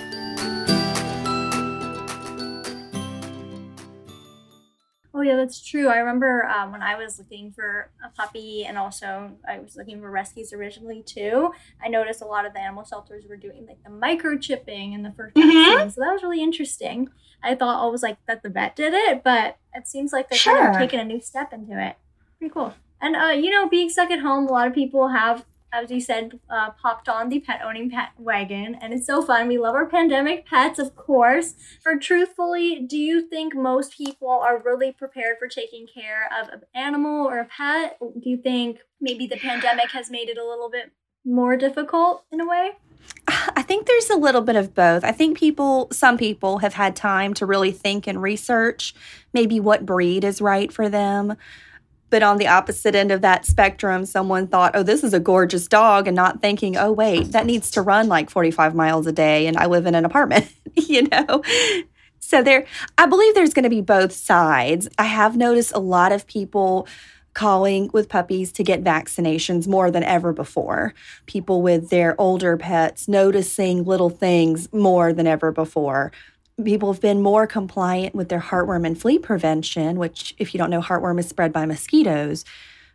Yeah, 5.26 5.36
that's 5.36 5.60
true. 5.60 5.88
I 5.88 5.98
remember 5.98 6.46
um, 6.46 6.72
when 6.72 6.82
I 6.82 6.96
was 6.96 7.18
looking 7.18 7.52
for 7.52 7.90
a 8.04 8.08
puppy, 8.10 8.64
and 8.64 8.78
also 8.78 9.32
I 9.48 9.58
was 9.58 9.76
looking 9.76 10.00
for 10.00 10.10
rescues 10.10 10.52
originally 10.52 11.02
too. 11.02 11.52
I 11.84 11.88
noticed 11.88 12.22
a 12.22 12.26
lot 12.26 12.46
of 12.46 12.52
the 12.52 12.60
animal 12.60 12.84
shelters 12.84 13.24
were 13.28 13.36
doing 13.36 13.66
like 13.66 13.82
the 13.82 13.90
microchipping 13.90 14.94
and 14.94 15.04
the 15.04 15.10
1st 15.10 15.32
mm-hmm. 15.32 15.88
so 15.88 16.00
that 16.00 16.12
was 16.12 16.22
really 16.22 16.42
interesting. 16.42 17.08
I 17.42 17.54
thought 17.54 17.76
always 17.76 18.02
like 18.02 18.18
that 18.26 18.42
the 18.42 18.48
vet 18.48 18.76
did 18.76 18.94
it, 18.94 19.22
but 19.24 19.58
it 19.74 19.86
seems 19.86 20.12
like 20.12 20.28
they're 20.28 20.38
sure. 20.38 20.56
kind 20.56 20.74
of 20.74 20.80
taking 20.80 21.00
a 21.00 21.04
new 21.04 21.20
step 21.20 21.52
into 21.52 21.80
it. 21.80 21.96
Pretty 22.38 22.52
cool. 22.52 22.74
And 23.00 23.16
uh, 23.16 23.26
you 23.26 23.50
know, 23.50 23.68
being 23.68 23.88
stuck 23.88 24.10
at 24.10 24.20
home, 24.20 24.46
a 24.46 24.52
lot 24.52 24.68
of 24.68 24.74
people 24.74 25.08
have 25.08 25.44
as 25.72 25.90
you 25.90 26.00
said, 26.00 26.38
uh, 26.48 26.70
popped 26.70 27.08
on 27.08 27.28
the 27.28 27.40
pet 27.40 27.60
owning 27.64 27.90
pet 27.90 28.10
wagon, 28.18 28.76
and 28.80 28.92
it's 28.92 29.06
so 29.06 29.22
fun. 29.22 29.48
We 29.48 29.58
love 29.58 29.74
our 29.74 29.86
pandemic 29.86 30.46
pets, 30.46 30.78
of 30.78 30.96
course. 30.96 31.54
For 31.82 31.98
truthfully, 31.98 32.80
do 32.80 32.96
you 32.96 33.28
think 33.28 33.54
most 33.54 33.96
people 33.96 34.30
are 34.30 34.62
really 34.62 34.92
prepared 34.92 35.36
for 35.38 35.48
taking 35.48 35.86
care 35.92 36.28
of 36.40 36.48
an 36.48 36.62
animal 36.74 37.26
or 37.26 37.38
a 37.38 37.46
pet? 37.46 37.98
Do 38.00 38.30
you 38.30 38.38
think 38.38 38.78
maybe 39.00 39.26
the 39.26 39.36
pandemic 39.36 39.90
has 39.90 40.10
made 40.10 40.28
it 40.28 40.38
a 40.38 40.46
little 40.46 40.70
bit 40.70 40.92
more 41.24 41.56
difficult 41.56 42.24
in 42.30 42.40
a 42.40 42.46
way? 42.46 42.72
I 43.28 43.62
think 43.62 43.86
there's 43.86 44.10
a 44.10 44.16
little 44.16 44.40
bit 44.40 44.56
of 44.56 44.74
both. 44.74 45.04
I 45.04 45.12
think 45.12 45.38
people, 45.38 45.88
some 45.90 46.16
people 46.16 46.58
have 46.58 46.74
had 46.74 46.94
time 46.94 47.34
to 47.34 47.46
really 47.46 47.72
think 47.72 48.06
and 48.06 48.22
research 48.22 48.94
maybe 49.32 49.60
what 49.60 49.86
breed 49.86 50.24
is 50.24 50.40
right 50.40 50.72
for 50.72 50.88
them. 50.88 51.36
But 52.10 52.22
on 52.22 52.38
the 52.38 52.46
opposite 52.46 52.94
end 52.94 53.10
of 53.10 53.20
that 53.22 53.44
spectrum, 53.44 54.06
someone 54.06 54.46
thought, 54.46 54.72
oh, 54.74 54.82
this 54.82 55.02
is 55.02 55.12
a 55.12 55.20
gorgeous 55.20 55.66
dog, 55.66 56.06
and 56.06 56.14
not 56.14 56.40
thinking, 56.40 56.76
oh, 56.76 56.92
wait, 56.92 57.32
that 57.32 57.46
needs 57.46 57.70
to 57.72 57.82
run 57.82 58.08
like 58.08 58.30
45 58.30 58.74
miles 58.74 59.06
a 59.06 59.12
day, 59.12 59.46
and 59.46 59.56
I 59.56 59.66
live 59.66 59.86
in 59.86 59.94
an 59.94 60.04
apartment, 60.04 60.50
you 60.74 61.08
know? 61.08 61.42
So 62.20 62.42
there, 62.42 62.66
I 62.98 63.06
believe 63.06 63.34
there's 63.34 63.54
going 63.54 63.64
to 63.64 63.70
be 63.70 63.80
both 63.80 64.12
sides. 64.12 64.88
I 64.98 65.04
have 65.04 65.36
noticed 65.36 65.72
a 65.74 65.78
lot 65.78 66.12
of 66.12 66.26
people 66.26 66.88
calling 67.34 67.90
with 67.92 68.08
puppies 68.08 68.50
to 68.50 68.64
get 68.64 68.82
vaccinations 68.82 69.68
more 69.68 69.90
than 69.90 70.02
ever 70.02 70.32
before. 70.32 70.94
People 71.26 71.60
with 71.60 71.90
their 71.90 72.18
older 72.18 72.56
pets 72.56 73.08
noticing 73.08 73.84
little 73.84 74.08
things 74.08 74.72
more 74.72 75.12
than 75.12 75.26
ever 75.26 75.52
before 75.52 76.12
people 76.64 76.92
have 76.92 77.02
been 77.02 77.20
more 77.20 77.46
compliant 77.46 78.14
with 78.14 78.28
their 78.28 78.40
heartworm 78.40 78.86
and 78.86 78.98
flea 78.98 79.18
prevention, 79.18 79.98
which, 79.98 80.34
if 80.38 80.54
you 80.54 80.58
don't 80.58 80.70
know, 80.70 80.80
heartworm 80.80 81.18
is 81.18 81.28
spread 81.28 81.52
by 81.52 81.66
mosquitoes. 81.66 82.44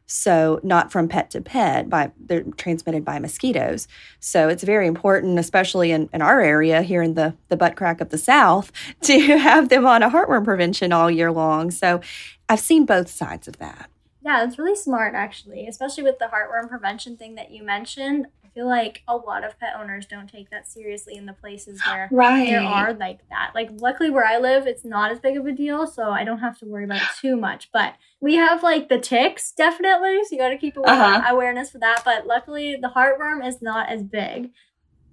So, 0.08 0.60
not 0.62 0.92
from 0.92 1.08
pet 1.08 1.30
to 1.32 1.42
pet, 1.42 1.90
by 1.90 2.12
they're 2.20 2.44
transmitted 2.58 3.06
by 3.06 3.20
mosquitoes. 3.20 3.88
So, 4.20 4.50
it's 4.50 4.64
very 4.64 4.88
important, 4.88 5.40
especially 5.40 5.92
in, 5.92 6.10
in 6.12 6.22
our 6.22 6.42
area 6.42 6.82
here 6.82 7.02
in 7.02 7.14
the, 7.14 7.36
the 7.48 7.56
butt 7.56 7.76
crack 7.78 8.02
of 8.02 8.10
the 8.10 8.18
South, 8.18 8.72
to 9.04 9.38
have 9.38 9.70
them 9.70 9.86
on 9.86 10.04
a 10.04 10.10
heartworm 10.10 10.44
prevention 10.44 10.92
all 10.92 11.10
year 11.10 11.32
long. 11.32 11.72
So, 11.72 12.02
I've 12.50 12.60
seen 12.60 12.86
both 12.86 13.10
sides 13.10 13.48
of 13.48 13.58
that. 13.60 13.90
Yeah, 14.24 14.44
it's 14.44 14.60
really 14.60 14.76
smart 14.76 15.16
actually, 15.16 15.68
especially 15.68 16.04
with 16.04 16.20
the 16.20 16.26
heartworm 16.26 16.70
prevention 16.70 17.18
thing 17.18 17.36
that 17.36 17.52
you 17.52 17.64
mentioned. 17.64 18.28
Feel 18.54 18.68
like 18.68 19.02
a 19.08 19.16
lot 19.16 19.44
of 19.44 19.58
pet 19.60 19.74
owners 19.80 20.06
don't 20.06 20.28
take 20.30 20.50
that 20.50 20.68
seriously 20.68 21.16
in 21.16 21.26
the 21.26 21.34
places 21.34 21.82
where 21.88 22.10
Right. 22.12 22.46
there 22.48 22.62
are 22.62 22.94
like 22.94 23.20
that. 23.30 23.52
Like 23.56 23.70
luckily 23.74 24.10
where 24.10 24.26
I 24.26 24.38
live, 24.38 24.68
it's 24.68 24.84
not 24.86 25.12
as 25.12 25.20
big 25.20 25.38
of 25.38 25.46
a 25.46 25.52
deal, 25.52 25.88
so 25.88 26.10
I 26.12 26.24
don't 26.24 26.40
have 26.40 26.58
to 26.60 26.66
worry 26.66 26.84
about 26.86 27.02
it 27.02 27.08
too 27.22 27.36
much. 27.36 27.70
But 27.72 27.96
we 28.20 28.36
have 28.36 28.64
like 28.64 28.90
the 28.90 29.00
ticks 29.00 29.52
definitely, 29.52 30.24
so 30.24 30.30
you 30.36 30.38
got 30.38 30.50
to 30.50 30.58
keep 30.58 30.78
Uh-huh. 30.78 31.24
awareness 31.30 31.72
for 31.72 31.78
that. 31.80 32.02
But 32.06 32.28
luckily, 32.28 32.76
the 32.82 32.90
heartworm 32.90 33.46
is 33.48 33.62
not 33.62 33.90
as 33.90 34.04
big. 34.04 34.52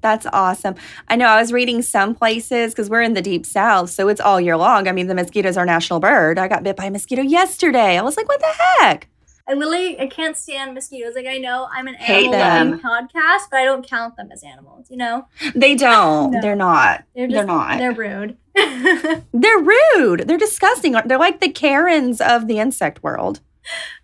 That's 0.00 0.26
awesome. 0.33 0.76
I 1.09 1.16
know 1.16 1.26
I 1.26 1.40
was 1.40 1.52
reading 1.52 1.83
some 1.83 2.14
places 2.14 2.73
because 2.73 2.88
we're 2.88 3.02
in 3.02 3.14
the 3.14 3.23
deep 3.23 3.45
south, 3.45 3.90
so 3.90 4.07
it's 4.07 4.21
all 4.21 4.40
year 4.40 4.57
long. 4.57 4.87
I 4.87 4.92
mean, 4.92 5.09
the 5.09 5.14
mosquito's 5.14 5.57
our 5.57 5.66
national 5.66 5.99
bird. 5.99 6.38
I 6.38 6.47
got 6.47 6.62
bit 6.62 6.76
by 6.76 6.85
a 6.85 6.90
mosquito 6.92 7.23
yesterday. 7.23 7.99
I 7.99 8.02
was 8.02 8.16
like, 8.16 8.28
what 8.28 8.38
the 8.38 8.47
heck? 8.78 9.09
I 9.49 9.55
literally 9.55 9.99
I 9.99 10.07
can't 10.07 10.37
stand 10.37 10.75
mosquitoes. 10.75 11.14
Like 11.14 11.26
I 11.26 11.38
know 11.38 11.69
I'm 11.73 11.88
an 11.88 11.95
Hate 11.95 12.33
animal 12.35 12.78
podcast, 12.81 13.49
but 13.50 13.59
I 13.59 13.64
don't 13.64 13.87
count 13.88 14.17
them 14.17 14.31
as 14.31 14.43
animals. 14.43 14.88
You 14.90 14.99
know, 14.99 15.26
They 15.55 15.75
don't. 15.75 16.33
No. 16.33 16.40
They're 16.40 16.55
not. 16.57 17.05
they're 17.14 17.28
They're 17.28 17.45
not. 17.45 17.78
They're 17.78 17.93
rude. 17.93 18.37
They're 19.33 19.59
rude. 19.59 20.26
They're 20.26 20.37
disgusting. 20.37 20.97
They're 21.07 21.19
like 21.19 21.40
the 21.40 21.49
Karens 21.49 22.21
of 22.21 22.47
the 22.47 22.59
insect 22.59 23.02
world. 23.02 23.40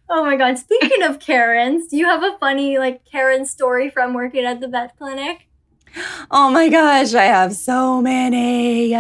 oh 0.09 0.25
my 0.25 0.37
god! 0.37 0.59
Speaking 0.59 1.03
of 1.03 1.21
Karens, 1.21 1.89
do 1.89 1.97
you 1.97 2.07
have 2.07 2.23
a 2.23 2.39
funny 2.39 2.79
like 2.79 3.05
Karen 3.05 3.45
story 3.47 3.91
from 3.91 4.15
working 4.15 4.45
at 4.45 4.61
the 4.61 4.69
vet 4.69 4.97
clinic? 4.97 5.49
Oh 6.31 6.51
my 6.51 6.69
gosh, 6.69 7.15
I 7.15 7.25
have 7.25 7.55
so 7.55 8.01
many. 8.03 8.97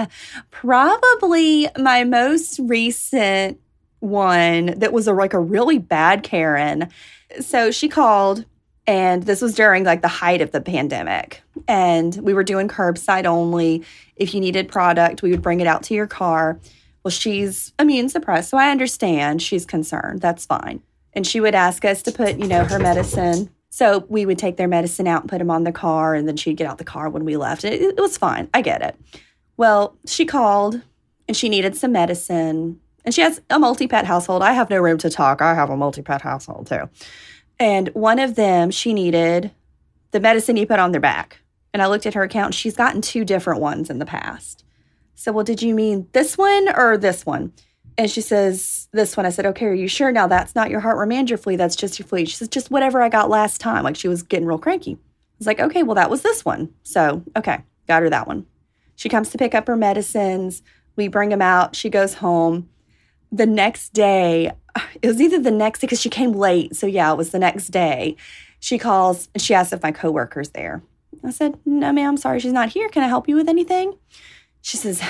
Probably 0.50 1.68
my 1.78 2.04
most 2.04 2.60
recent 2.62 3.58
one 4.04 4.78
that 4.78 4.92
was 4.92 5.08
a, 5.08 5.12
like 5.12 5.34
a 5.34 5.40
really 5.40 5.78
bad 5.78 6.22
Karen. 6.22 6.88
So 7.40 7.70
she 7.70 7.88
called, 7.88 8.44
and 8.86 9.22
this 9.24 9.40
was 9.40 9.54
during 9.54 9.84
like 9.84 10.02
the 10.02 10.08
height 10.08 10.42
of 10.42 10.52
the 10.52 10.60
pandemic. 10.60 11.42
And 11.66 12.14
we 12.16 12.34
were 12.34 12.44
doing 12.44 12.68
curbside 12.68 13.24
only. 13.24 13.82
If 14.16 14.34
you 14.34 14.40
needed 14.40 14.68
product, 14.68 15.22
we 15.22 15.30
would 15.30 15.42
bring 15.42 15.60
it 15.60 15.66
out 15.66 15.82
to 15.84 15.94
your 15.94 16.06
car. 16.06 16.60
Well, 17.02 17.10
she's 17.10 17.72
immune 17.78 18.08
suppressed, 18.08 18.50
so 18.50 18.56
I 18.56 18.70
understand 18.70 19.42
she's 19.42 19.66
concerned. 19.66 20.20
That's 20.20 20.46
fine. 20.46 20.82
And 21.12 21.26
she 21.26 21.40
would 21.40 21.54
ask 21.54 21.84
us 21.84 22.02
to 22.02 22.12
put, 22.12 22.38
you 22.38 22.46
know, 22.46 22.64
her 22.64 22.78
medicine. 22.78 23.50
So 23.70 24.06
we 24.08 24.24
would 24.24 24.38
take 24.38 24.56
their 24.56 24.68
medicine 24.68 25.06
out 25.06 25.22
and 25.22 25.30
put 25.30 25.38
them 25.38 25.50
on 25.50 25.64
the 25.64 25.72
car, 25.72 26.14
and 26.14 26.28
then 26.28 26.36
she'd 26.36 26.56
get 26.56 26.66
out 26.66 26.78
the 26.78 26.84
car 26.84 27.08
when 27.08 27.24
we 27.24 27.36
left. 27.36 27.64
It, 27.64 27.80
it 27.80 28.00
was 28.00 28.16
fine. 28.16 28.48
I 28.54 28.62
get 28.62 28.82
it. 28.82 28.96
Well, 29.56 29.96
she 30.06 30.24
called 30.24 30.80
and 31.26 31.36
she 31.36 31.48
needed 31.48 31.76
some 31.76 31.92
medicine. 31.92 32.80
And 33.04 33.14
she 33.14 33.20
has 33.20 33.40
a 33.50 33.58
multi 33.58 33.86
pet 33.86 34.06
household. 34.06 34.42
I 34.42 34.52
have 34.52 34.70
no 34.70 34.80
room 34.80 34.98
to 34.98 35.10
talk. 35.10 35.42
I 35.42 35.54
have 35.54 35.70
a 35.70 35.76
multi 35.76 36.02
pet 36.02 36.22
household 36.22 36.66
too. 36.66 36.88
And 37.58 37.88
one 37.88 38.18
of 38.18 38.34
them, 38.34 38.70
she 38.70 38.92
needed 38.94 39.50
the 40.10 40.20
medicine 40.20 40.56
you 40.56 40.66
put 40.66 40.78
on 40.78 40.92
their 40.92 41.00
back. 41.00 41.38
And 41.72 41.82
I 41.82 41.86
looked 41.86 42.06
at 42.06 42.14
her 42.14 42.22
account, 42.22 42.46
and 42.46 42.54
she's 42.54 42.76
gotten 42.76 43.00
two 43.00 43.24
different 43.24 43.60
ones 43.60 43.90
in 43.90 43.98
the 43.98 44.06
past. 44.06 44.64
So, 45.16 45.32
well, 45.32 45.44
did 45.44 45.62
you 45.62 45.74
mean 45.74 46.08
this 46.12 46.38
one 46.38 46.68
or 46.76 46.96
this 46.96 47.26
one? 47.26 47.52
And 47.96 48.10
she 48.10 48.20
says, 48.20 48.88
This 48.92 49.16
one. 49.16 49.26
I 49.26 49.30
said, 49.30 49.46
Okay, 49.46 49.66
are 49.66 49.74
you 49.74 49.88
sure? 49.88 50.10
Now 50.10 50.26
that's 50.26 50.54
not 50.54 50.70
your 50.70 50.80
and 51.12 51.30
your 51.30 51.38
flea. 51.38 51.56
That's 51.56 51.76
just 51.76 51.98
your 51.98 52.06
flea. 52.06 52.24
She 52.24 52.36
says, 52.36 52.48
Just 52.48 52.70
whatever 52.70 53.02
I 53.02 53.08
got 53.08 53.30
last 53.30 53.60
time. 53.60 53.84
Like 53.84 53.96
she 53.96 54.08
was 54.08 54.22
getting 54.22 54.46
real 54.46 54.58
cranky. 54.58 54.92
I 54.94 54.98
was 55.38 55.46
like, 55.46 55.60
Okay, 55.60 55.82
well, 55.82 55.94
that 55.94 56.10
was 56.10 56.22
this 56.22 56.44
one. 56.44 56.72
So, 56.82 57.22
okay, 57.36 57.58
got 57.86 58.02
her 58.02 58.10
that 58.10 58.26
one. 58.26 58.46
She 58.96 59.08
comes 59.08 59.30
to 59.30 59.38
pick 59.38 59.54
up 59.54 59.66
her 59.66 59.76
medicines. 59.76 60.62
We 60.96 61.08
bring 61.08 61.28
them 61.28 61.42
out. 61.42 61.76
She 61.76 61.90
goes 61.90 62.14
home. 62.14 62.68
The 63.32 63.46
next 63.46 63.92
day, 63.92 64.52
it 65.02 65.06
was 65.06 65.20
either 65.20 65.40
the 65.40 65.50
next 65.50 65.80
day 65.80 65.86
because 65.86 66.00
she 66.00 66.10
came 66.10 66.32
late. 66.32 66.76
So, 66.76 66.86
yeah, 66.86 67.12
it 67.12 67.16
was 67.16 67.30
the 67.30 67.38
next 67.38 67.68
day. 67.68 68.16
She 68.60 68.78
calls 68.78 69.28
and 69.34 69.42
she 69.42 69.54
asks 69.54 69.72
if 69.72 69.82
my 69.82 69.92
coworker's 69.92 70.50
there. 70.50 70.82
I 71.22 71.30
said, 71.30 71.58
No, 71.64 71.92
ma'am, 71.92 72.16
sorry, 72.16 72.40
she's 72.40 72.52
not 72.52 72.70
here. 72.70 72.88
Can 72.88 73.02
I 73.02 73.08
help 73.08 73.28
you 73.28 73.36
with 73.36 73.48
anything? 73.48 73.96
She 74.62 74.76
says, 74.76 75.02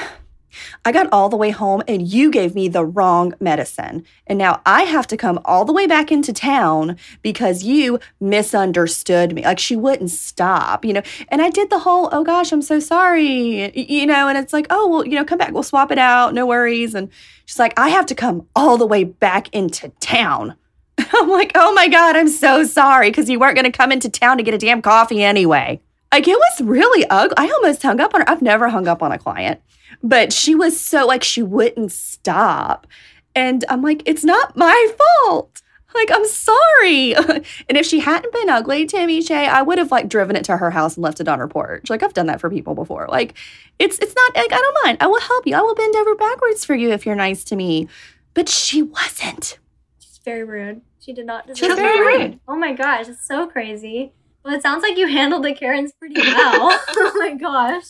I 0.84 0.92
got 0.92 1.08
all 1.12 1.28
the 1.28 1.36
way 1.36 1.50
home 1.50 1.82
and 1.88 2.06
you 2.06 2.30
gave 2.30 2.54
me 2.54 2.68
the 2.68 2.84
wrong 2.84 3.34
medicine. 3.40 4.04
And 4.26 4.38
now 4.38 4.60
I 4.66 4.82
have 4.82 5.06
to 5.08 5.16
come 5.16 5.40
all 5.44 5.64
the 5.64 5.72
way 5.72 5.86
back 5.86 6.10
into 6.10 6.32
town 6.32 6.96
because 7.22 7.62
you 7.62 7.98
misunderstood 8.20 9.34
me. 9.34 9.42
Like 9.42 9.58
she 9.58 9.76
wouldn't 9.76 10.10
stop, 10.10 10.84
you 10.84 10.92
know. 10.92 11.02
And 11.28 11.42
I 11.42 11.50
did 11.50 11.70
the 11.70 11.80
whole, 11.80 12.08
oh 12.12 12.24
gosh, 12.24 12.52
I'm 12.52 12.62
so 12.62 12.80
sorry, 12.80 13.72
you 13.78 14.06
know. 14.06 14.28
And 14.28 14.38
it's 14.38 14.52
like, 14.52 14.66
oh, 14.70 14.88
well, 14.88 15.06
you 15.06 15.16
know, 15.16 15.24
come 15.24 15.38
back, 15.38 15.52
we'll 15.52 15.62
swap 15.62 15.90
it 15.90 15.98
out, 15.98 16.34
no 16.34 16.46
worries. 16.46 16.94
And 16.94 17.10
she's 17.44 17.58
like, 17.58 17.78
I 17.78 17.88
have 17.88 18.06
to 18.06 18.14
come 18.14 18.46
all 18.54 18.76
the 18.76 18.86
way 18.86 19.04
back 19.04 19.48
into 19.54 19.90
town. 20.00 20.56
I'm 20.98 21.28
like, 21.28 21.52
oh 21.54 21.72
my 21.74 21.88
God, 21.88 22.16
I'm 22.16 22.28
so 22.28 22.64
sorry 22.64 23.10
because 23.10 23.28
you 23.28 23.38
weren't 23.38 23.56
going 23.56 23.70
to 23.70 23.76
come 23.76 23.92
into 23.92 24.08
town 24.08 24.36
to 24.36 24.42
get 24.42 24.54
a 24.54 24.58
damn 24.58 24.82
coffee 24.82 25.22
anyway. 25.22 25.80
Like 26.14 26.28
it 26.28 26.38
was 26.38 26.60
really 26.60 27.04
ugly. 27.10 27.34
I 27.36 27.50
almost 27.50 27.82
hung 27.82 27.98
up 27.98 28.14
on 28.14 28.20
her. 28.20 28.30
I've 28.30 28.40
never 28.40 28.68
hung 28.68 28.86
up 28.86 29.02
on 29.02 29.10
a 29.10 29.18
client, 29.18 29.60
but 30.02 30.32
she 30.32 30.54
was 30.54 30.80
so 30.80 31.06
like 31.06 31.22
she 31.22 31.42
wouldn't 31.42 31.92
stop. 31.92 32.86
And 33.34 33.64
I'm 33.68 33.82
like, 33.82 34.02
it's 34.06 34.24
not 34.24 34.56
my 34.56 34.88
fault. 35.26 35.62
Like, 35.94 36.10
I'm 36.12 36.26
sorry. 36.26 37.14
and 37.14 37.78
if 37.78 37.86
she 37.86 38.00
hadn't 38.00 38.32
been 38.32 38.48
ugly, 38.48 38.84
Tammy 38.86 39.22
Shay, 39.22 39.46
I 39.46 39.62
would 39.62 39.78
have 39.78 39.92
like 39.92 40.08
driven 40.08 40.34
it 40.34 40.44
to 40.46 40.56
her 40.56 40.70
house 40.70 40.96
and 40.96 41.04
left 41.04 41.20
it 41.20 41.28
on 41.28 41.38
her 41.38 41.48
porch. 41.48 41.88
Like 41.88 42.02
I've 42.02 42.14
done 42.14 42.26
that 42.26 42.40
for 42.40 42.50
people 42.50 42.74
before. 42.74 43.06
Like 43.08 43.34
it's 43.78 43.98
it's 44.00 44.14
not 44.14 44.36
like 44.36 44.52
I 44.52 44.58
don't 44.58 44.84
mind. 44.84 44.98
I 45.00 45.06
will 45.06 45.20
help 45.20 45.46
you. 45.46 45.54
I 45.54 45.60
will 45.60 45.74
bend 45.74 45.94
over 45.96 46.14
backwards 46.16 46.64
for 46.64 46.74
you 46.74 46.90
if 46.90 47.06
you're 47.06 47.14
nice 47.14 47.44
to 47.44 47.56
me. 47.56 47.88
But 48.34 48.48
she 48.48 48.82
wasn't. 48.82 49.58
She's 50.00 50.18
very 50.24 50.42
rude. 50.42 50.80
She 50.98 51.12
did 51.12 51.26
not 51.26 51.46
deserve 51.46 51.58
She 51.58 51.66
was 51.68 51.76
to 51.76 51.82
very 51.82 52.18
be 52.18 52.24
rude. 52.24 52.40
Oh 52.48 52.56
my 52.56 52.72
gosh, 52.72 53.08
it's 53.08 53.26
so 53.26 53.46
crazy. 53.46 54.12
Well, 54.44 54.54
it 54.54 54.62
sounds 54.62 54.82
like 54.82 54.98
you 54.98 55.06
handled 55.06 55.44
the 55.44 55.54
Karens 55.54 55.92
pretty 55.92 56.20
well. 56.20 56.78
oh 56.88 57.12
my 57.16 57.34
gosh. 57.34 57.84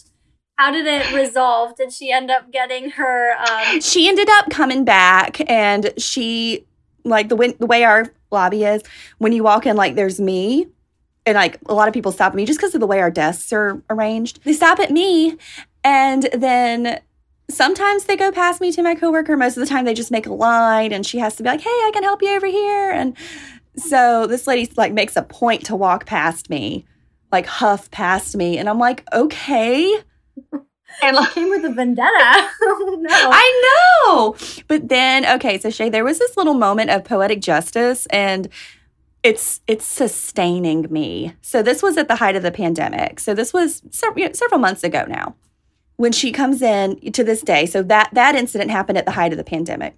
How 0.56 0.70
did 0.70 0.86
it 0.86 1.12
resolve? 1.12 1.76
Did 1.76 1.92
she 1.92 2.12
end 2.12 2.30
up 2.30 2.52
getting 2.52 2.90
her 2.90 3.32
um 3.32 3.80
she 3.80 4.08
ended 4.08 4.28
up 4.30 4.50
coming 4.50 4.84
back 4.84 5.40
and 5.50 5.92
she 5.98 6.64
like 7.04 7.28
the 7.28 7.36
way, 7.36 7.52
the 7.52 7.66
way 7.66 7.84
our 7.84 8.12
lobby 8.30 8.64
is 8.64 8.82
when 9.18 9.32
you 9.32 9.42
walk 9.42 9.66
in 9.66 9.76
like 9.76 9.94
there's 9.94 10.20
me 10.20 10.66
and 11.26 11.36
like 11.36 11.58
a 11.66 11.74
lot 11.74 11.88
of 11.88 11.94
people 11.94 12.12
stop 12.12 12.32
at 12.32 12.36
me 12.36 12.46
just 12.46 12.58
because 12.58 12.74
of 12.74 12.80
the 12.80 12.86
way 12.86 13.00
our 13.00 13.10
desks 13.10 13.52
are 13.52 13.82
arranged. 13.90 14.40
They 14.44 14.52
stop 14.52 14.78
at 14.78 14.90
me 14.90 15.36
and 15.82 16.28
then 16.32 17.00
sometimes 17.50 18.04
they 18.04 18.16
go 18.16 18.32
past 18.32 18.60
me 18.60 18.72
to 18.72 18.82
my 18.82 18.94
coworker. 18.94 19.36
Most 19.36 19.56
of 19.56 19.60
the 19.60 19.66
time 19.66 19.84
they 19.84 19.94
just 19.94 20.10
make 20.10 20.26
a 20.26 20.32
line 20.32 20.92
and 20.92 21.04
she 21.04 21.18
has 21.18 21.36
to 21.36 21.42
be 21.42 21.48
like 21.48 21.60
hey 21.60 21.68
i 21.68 21.90
can 21.92 22.04
help 22.04 22.22
you 22.22 22.30
over 22.30 22.46
here. 22.46 22.90
And 22.90 23.16
so 23.76 24.26
this 24.28 24.46
lady 24.46 24.72
like 24.76 24.92
makes 24.92 25.16
a 25.16 25.22
point 25.22 25.66
to 25.66 25.74
walk 25.74 26.06
past 26.06 26.48
me 26.48 26.86
like 27.32 27.46
huff 27.46 27.90
past 27.90 28.36
me. 28.36 28.56
And 28.56 28.68
i'm 28.68 28.78
like 28.78 29.04
okay 29.12 30.02
and 31.02 31.16
like 31.16 31.32
came 31.32 31.50
with 31.50 31.64
a 31.64 31.72
vendetta? 31.72 32.10
oh 32.62 32.98
no. 33.00 33.10
I 33.10 34.04
know. 34.06 34.36
But 34.68 34.88
then, 34.88 35.26
okay, 35.36 35.58
so 35.58 35.70
Shay, 35.70 35.88
there 35.88 36.04
was 36.04 36.18
this 36.18 36.36
little 36.36 36.54
moment 36.54 36.90
of 36.90 37.04
poetic 37.04 37.40
justice 37.40 38.06
and 38.06 38.48
it's 39.22 39.60
it's 39.66 39.86
sustaining 39.86 40.86
me. 40.90 41.34
So 41.40 41.62
this 41.62 41.82
was 41.82 41.96
at 41.96 42.08
the 42.08 42.16
height 42.16 42.36
of 42.36 42.42
the 42.42 42.52
pandemic. 42.52 43.18
So 43.18 43.34
this 43.34 43.52
was 43.52 43.82
several, 43.90 44.20
you 44.20 44.26
know, 44.26 44.32
several 44.34 44.60
months 44.60 44.84
ago 44.84 45.06
now. 45.08 45.34
When 45.96 46.12
she 46.12 46.32
comes 46.32 46.60
in 46.60 47.12
to 47.12 47.22
this 47.24 47.40
day, 47.40 47.66
so 47.66 47.82
that 47.84 48.10
that 48.12 48.34
incident 48.34 48.70
happened 48.70 48.98
at 48.98 49.06
the 49.06 49.12
height 49.12 49.32
of 49.32 49.38
the 49.38 49.44
pandemic. 49.44 49.96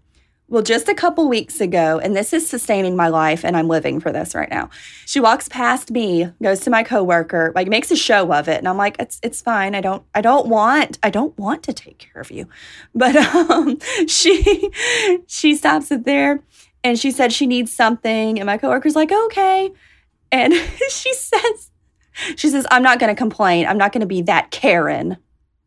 Well, 0.49 0.63
just 0.63 0.89
a 0.89 0.95
couple 0.95 1.29
weeks 1.29 1.61
ago, 1.61 1.99
and 1.99 2.15
this 2.15 2.33
is 2.33 2.49
sustaining 2.49 2.95
my 2.95 3.09
life, 3.09 3.45
and 3.45 3.57
I'm 3.57 3.67
living 3.67 3.99
for 3.99 4.13
this 4.13 4.33
right 4.33 4.49
now. 4.49 4.71
She 5.05 5.19
walks 5.19 5.49
past 5.49 5.91
me, 5.91 6.31
goes 6.41 6.61
to 6.61 6.71
my 6.71 6.85
coworker, 6.85 7.51
like 7.57 7.67
makes 7.67 7.91
a 7.91 7.97
show 7.97 8.33
of 8.33 8.47
it, 8.49 8.59
and 8.59 8.69
I'm 8.69 8.77
like, 8.77 8.95
"It's 9.01 9.19
it's 9.25 9.43
fine. 9.43 9.75
I 9.75 9.81
don't 9.81 10.05
I 10.15 10.21
don't 10.21 10.47
want 10.47 11.01
I 11.03 11.11
don't 11.11 11.37
want 11.37 11.65
to 11.65 11.73
take 11.73 11.99
care 11.99 12.23
of 12.23 12.31
you," 12.31 12.47
but 12.95 13.17
um, 13.17 13.79
she 14.07 14.71
she 15.27 15.57
stops 15.57 15.91
it 15.91 16.05
there, 16.05 16.41
and 16.85 16.97
she 16.97 17.11
said 17.11 17.33
she 17.33 17.49
needs 17.49 17.73
something, 17.73 18.39
and 18.39 18.47
my 18.47 18.57
coworker's 18.57 18.95
like, 18.95 19.11
"Okay," 19.11 19.73
and 20.31 20.53
she 20.89 21.13
says 21.13 21.73
she 22.37 22.49
says, 22.49 22.69
"I'm 22.71 22.85
not 22.85 23.01
going 23.01 23.13
to 23.13 23.19
complain. 23.19 23.67
I'm 23.67 23.79
not 23.79 23.93
going 23.93 24.03
to 24.03 24.07
be 24.07 24.23
that 24.23 24.53
Karen," 24.53 25.17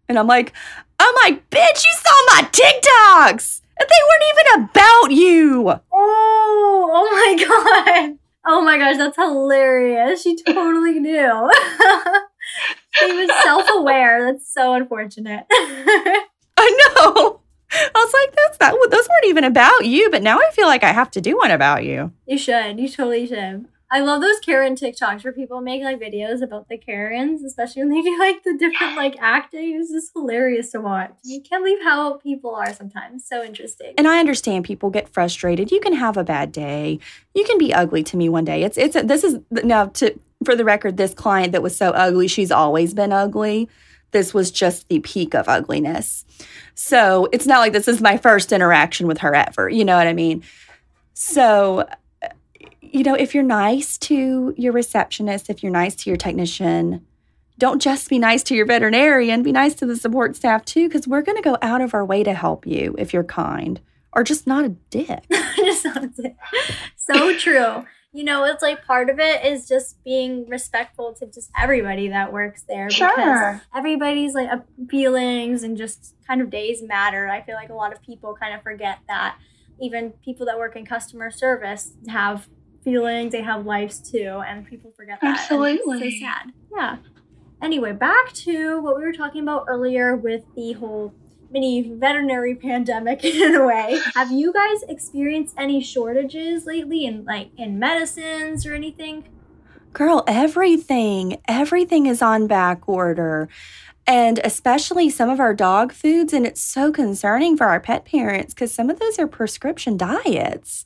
and 0.08 0.18
I'm 0.18 0.28
like, 0.28 0.54
"I'm 1.00 1.16
like, 1.26 1.50
bitch, 1.50 1.84
you 1.84 1.94
saw 1.96 2.14
my 2.34 2.50
TikToks." 2.50 3.60
They 3.80 3.86
weren't 3.86 4.24
even 4.30 4.64
about 4.70 5.12
you. 5.12 5.70
Oh, 5.92 6.90
oh 6.94 7.10
my 7.12 7.46
god. 8.08 8.18
Oh 8.46 8.62
my 8.62 8.78
gosh, 8.78 8.98
that's 8.98 9.16
hilarious. 9.16 10.22
She 10.24 10.36
totally 10.44 11.00
knew. 11.00 11.52
she 12.92 13.12
was 13.12 13.30
self-aware. 13.44 14.26
That's 14.32 14.52
so 14.52 14.74
unfortunate. 14.74 15.46
I 15.52 16.24
know. 16.58 17.42
I 17.72 17.90
was 17.94 18.14
like, 18.14 18.36
that's 18.36 18.58
that. 18.58 18.72
Those 18.90 19.08
weren't 19.08 19.26
even 19.26 19.44
about 19.44 19.86
you, 19.86 20.10
but 20.10 20.24
now 20.24 20.38
I 20.40 20.50
feel 20.54 20.66
like 20.68 20.84
I 20.84 20.92
have 20.92 21.12
to 21.12 21.22
do 21.22 21.38
one 21.38 21.52
about 21.52 21.84
you. 21.84 22.12
you 22.26 22.38
should. 22.38 22.80
You 22.80 22.90
totally 22.90 23.28
should. 23.28 23.66
I 23.92 24.02
love 24.02 24.22
those 24.22 24.40
Karen 24.40 24.76
TikToks 24.76 25.24
where 25.24 25.34
people 25.34 25.62
make 25.62 25.82
like 25.82 26.00
videos 26.00 26.42
about 26.42 26.70
the 26.70 26.78
Karens, 26.78 27.44
especially 27.44 27.84
when 27.84 27.90
they 27.90 28.02
do 28.02 28.20
like 28.20 28.44
the 28.44 28.56
different 28.58 28.96
like 28.96 29.16
acting. 29.20 29.80
It's 29.80 29.92
just 29.92 30.12
hilarious 30.14 30.72
to 30.72 30.82
watch. 30.82 31.14
You 31.24 31.42
can't 31.42 31.64
believe 31.64 31.82
how 31.84 32.18
people 32.18 32.54
are 32.54 32.74
sometimes. 32.74 33.28
So 33.28 33.44
interesting. 33.44 33.94
And 33.98 34.08
I 34.08 34.20
understand 34.20 34.66
people 34.66 34.92
get 34.92 35.10
frustrated. 35.10 35.72
You 35.72 35.80
can 35.80 35.94
have 35.94 36.18
a 36.18 36.24
bad 36.24 36.52
day. 36.52 37.00
You 37.34 37.44
can 37.46 37.58
be 37.58 37.74
ugly 37.74 38.04
to 38.04 38.18
me 38.18 38.30
one 38.30 38.46
day. 38.46 38.64
It's 38.64 38.78
it's 38.78 39.02
this 39.02 39.24
is 39.24 39.40
now 39.52 39.88
to 39.88 40.20
for 40.44 40.56
the 40.56 40.66
record, 40.66 40.98
this 40.98 41.14
client 41.14 41.52
that 41.52 41.62
was 41.62 41.76
so 41.76 41.90
ugly, 41.92 42.28
she's 42.28 42.52
always 42.52 42.94
been 42.94 43.12
ugly. 43.12 43.68
This 44.12 44.34
was 44.34 44.52
just 44.52 44.88
the 44.88 45.00
peak 45.00 45.36
of 45.36 45.48
ugliness. 45.48 46.26
So 46.76 47.28
it's 47.32 47.46
not 47.46 47.60
like 47.60 47.74
this 47.74 47.88
is 47.88 48.02
my 48.02 48.18
first 48.18 48.52
interaction 48.52 49.08
with 49.08 49.20
her 49.20 49.36
ever. 49.36 49.70
You 49.70 49.86
know 49.86 49.98
what 49.98 50.08
I 50.08 50.14
mean? 50.14 50.44
So, 51.14 51.88
you 52.92 53.04
know, 53.04 53.16
if 53.16 53.34
you're 53.34 53.44
nice 53.44 53.98
to 54.00 54.54
your 54.58 54.74
receptionist, 54.74 55.50
if 55.50 55.64
you're 55.64 55.72
nice 55.72 55.96
to 55.96 56.10
your 56.10 56.18
technician, 56.18 57.06
don't 57.58 57.82
just 57.82 58.10
be 58.10 58.20
nice 58.20 58.42
to 58.44 58.56
your 58.56 58.66
veterinarian, 58.66 59.44
be 59.44 59.52
nice 59.52 59.76
to 59.76 59.86
the 59.86 59.96
support 59.96 60.36
staff 60.36 60.66
too, 60.66 60.88
because 60.88 61.08
we're 61.08 61.22
going 61.22 61.38
to 61.38 61.44
go 61.44 61.58
out 61.62 61.82
of 61.82 61.94
our 61.94 62.06
way 62.06 62.24
to 62.24 62.34
help 62.34 62.66
you 62.66 62.96
if 62.98 63.14
you're 63.14 63.24
kind 63.24 63.82
or 64.14 64.24
just 64.24 64.48
not 64.48 64.66
a 64.66 64.70
dick. 64.90 65.24
just 65.56 65.86
not 65.86 66.04
a 66.04 66.08
dick. 66.08 66.36
So 66.96 67.38
true. 67.38 67.86
You 68.12 68.24
know, 68.24 68.44
it's 68.46 68.64
like 68.64 68.86
part 68.86 69.10
of 69.10 69.20
it 69.20 69.46
is 69.46 69.68
just 69.68 70.04
being 70.04 70.48
respectful 70.50 71.14
to 71.16 71.28
just 71.28 71.52
everybody 71.58 72.08
that 72.08 72.34
works 72.34 72.64
there. 72.68 72.90
Sure. 72.90 73.12
Because 73.16 73.62
everybody's 73.76 74.34
like 74.34 74.50
feelings 74.90 75.62
and 75.62 75.78
just 75.78 76.16
kind 76.26 76.42
of 76.42 76.50
days 76.50 76.82
matter. 76.82 77.28
I 77.28 77.42
feel 77.42 77.56
like 77.56 77.70
a 77.70 77.76
lot 77.76 77.94
of 77.94 78.02
people 78.02 78.36
kind 78.40 78.56
of 78.56 78.64
forget 78.64 79.00
that. 79.08 79.38
Even 79.80 80.12
people 80.26 80.46
that 80.48 80.58
work 80.58 80.76
in 80.76 80.86
customer 80.86 81.30
service 81.30 81.94
have 82.08 82.50
feelings, 82.84 83.32
they 83.32 83.42
have 83.42 83.66
lives 83.66 84.00
too, 84.00 84.42
and 84.46 84.66
people 84.66 84.92
forget 84.96 85.20
that. 85.22 85.28
and 85.28 85.36
it's 85.36 85.52
Absolutely. 85.52 86.12
so 86.20 86.26
sad. 86.26 86.52
Yeah. 86.76 86.98
Anyway, 87.62 87.92
back 87.92 88.32
to 88.34 88.80
what 88.82 88.98
we 88.98 89.04
were 89.04 89.14
talking 89.14 89.42
about 89.44 89.66
earlier 89.68 90.16
with 90.16 90.44
the 90.56 90.74
whole 90.74 91.14
mini 91.52 91.82
veterinary 91.82 92.56
pandemic 92.56 93.24
in 93.26 93.56
a 93.56 93.66
way. 93.66 94.00
Have 94.16 94.32
you 94.32 94.54
guys 94.54 94.84
experienced 94.88 95.56
any 95.58 95.82
shortages 95.82 96.66
lately 96.66 97.06
in 97.06 97.26
like 97.26 97.50
in 97.58 97.80
medicines 97.80 98.66
or 98.66 98.74
anything? 98.74 99.28
Girl, 99.92 100.24
everything, 100.28 101.42
everything 101.48 102.06
is 102.06 102.22
on 102.22 102.48
back 102.48 102.88
order. 102.88 103.50
And 104.06 104.40
especially 104.44 105.10
some 105.10 105.30
of 105.30 105.40
our 105.40 105.54
dog 105.54 105.92
foods. 105.92 106.34
And 106.34 106.46
it's 106.46 106.62
so 106.62 106.92
concerning 106.92 107.58
for 107.58 107.66
our 107.66 107.80
pet 107.80 108.06
parents 108.06 108.54
because 108.54 108.74
some 108.74 108.90
of 108.90 109.00
those 109.00 109.20
are 109.20 109.28
prescription 109.28 109.98
diets. 109.98 110.86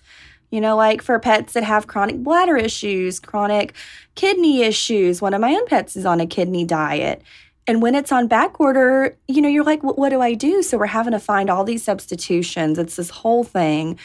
You 0.53 0.61
know, 0.61 0.75
like 0.75 1.01
for 1.01 1.17
pets 1.17 1.53
that 1.53 1.63
have 1.63 1.87
chronic 1.87 2.17
bladder 2.21 2.55
issues, 2.55 3.19
chronic 3.19 3.73
kidney 4.13 4.61
issues. 4.61 5.19
One 5.19 5.33
of 5.33 5.41
my 5.41 5.49
own 5.55 5.65
pets 5.65 5.95
is 5.95 6.05
on 6.05 6.19
a 6.19 6.27
kidney 6.27 6.63
diet. 6.63 7.23
And 7.65 7.81
when 7.81 7.95
it's 7.95 8.11
on 8.11 8.27
back 8.27 8.59
order, 8.59 9.17
you 9.27 9.41
know, 9.41 9.49
you're 9.49 9.63
like, 9.63 9.81
"What- 9.81 10.09
do 10.09 10.21
I 10.21 10.35
do? 10.35 10.61
So 10.61 10.77
we're 10.77 10.85
having 10.85 11.13
to 11.13 11.19
find 11.19 11.49
all 11.49 11.63
these 11.63 11.83
substitutions. 11.83 12.77
It's 12.77 12.97
this 12.97 13.09
whole 13.09 13.43
thing. 13.43 13.97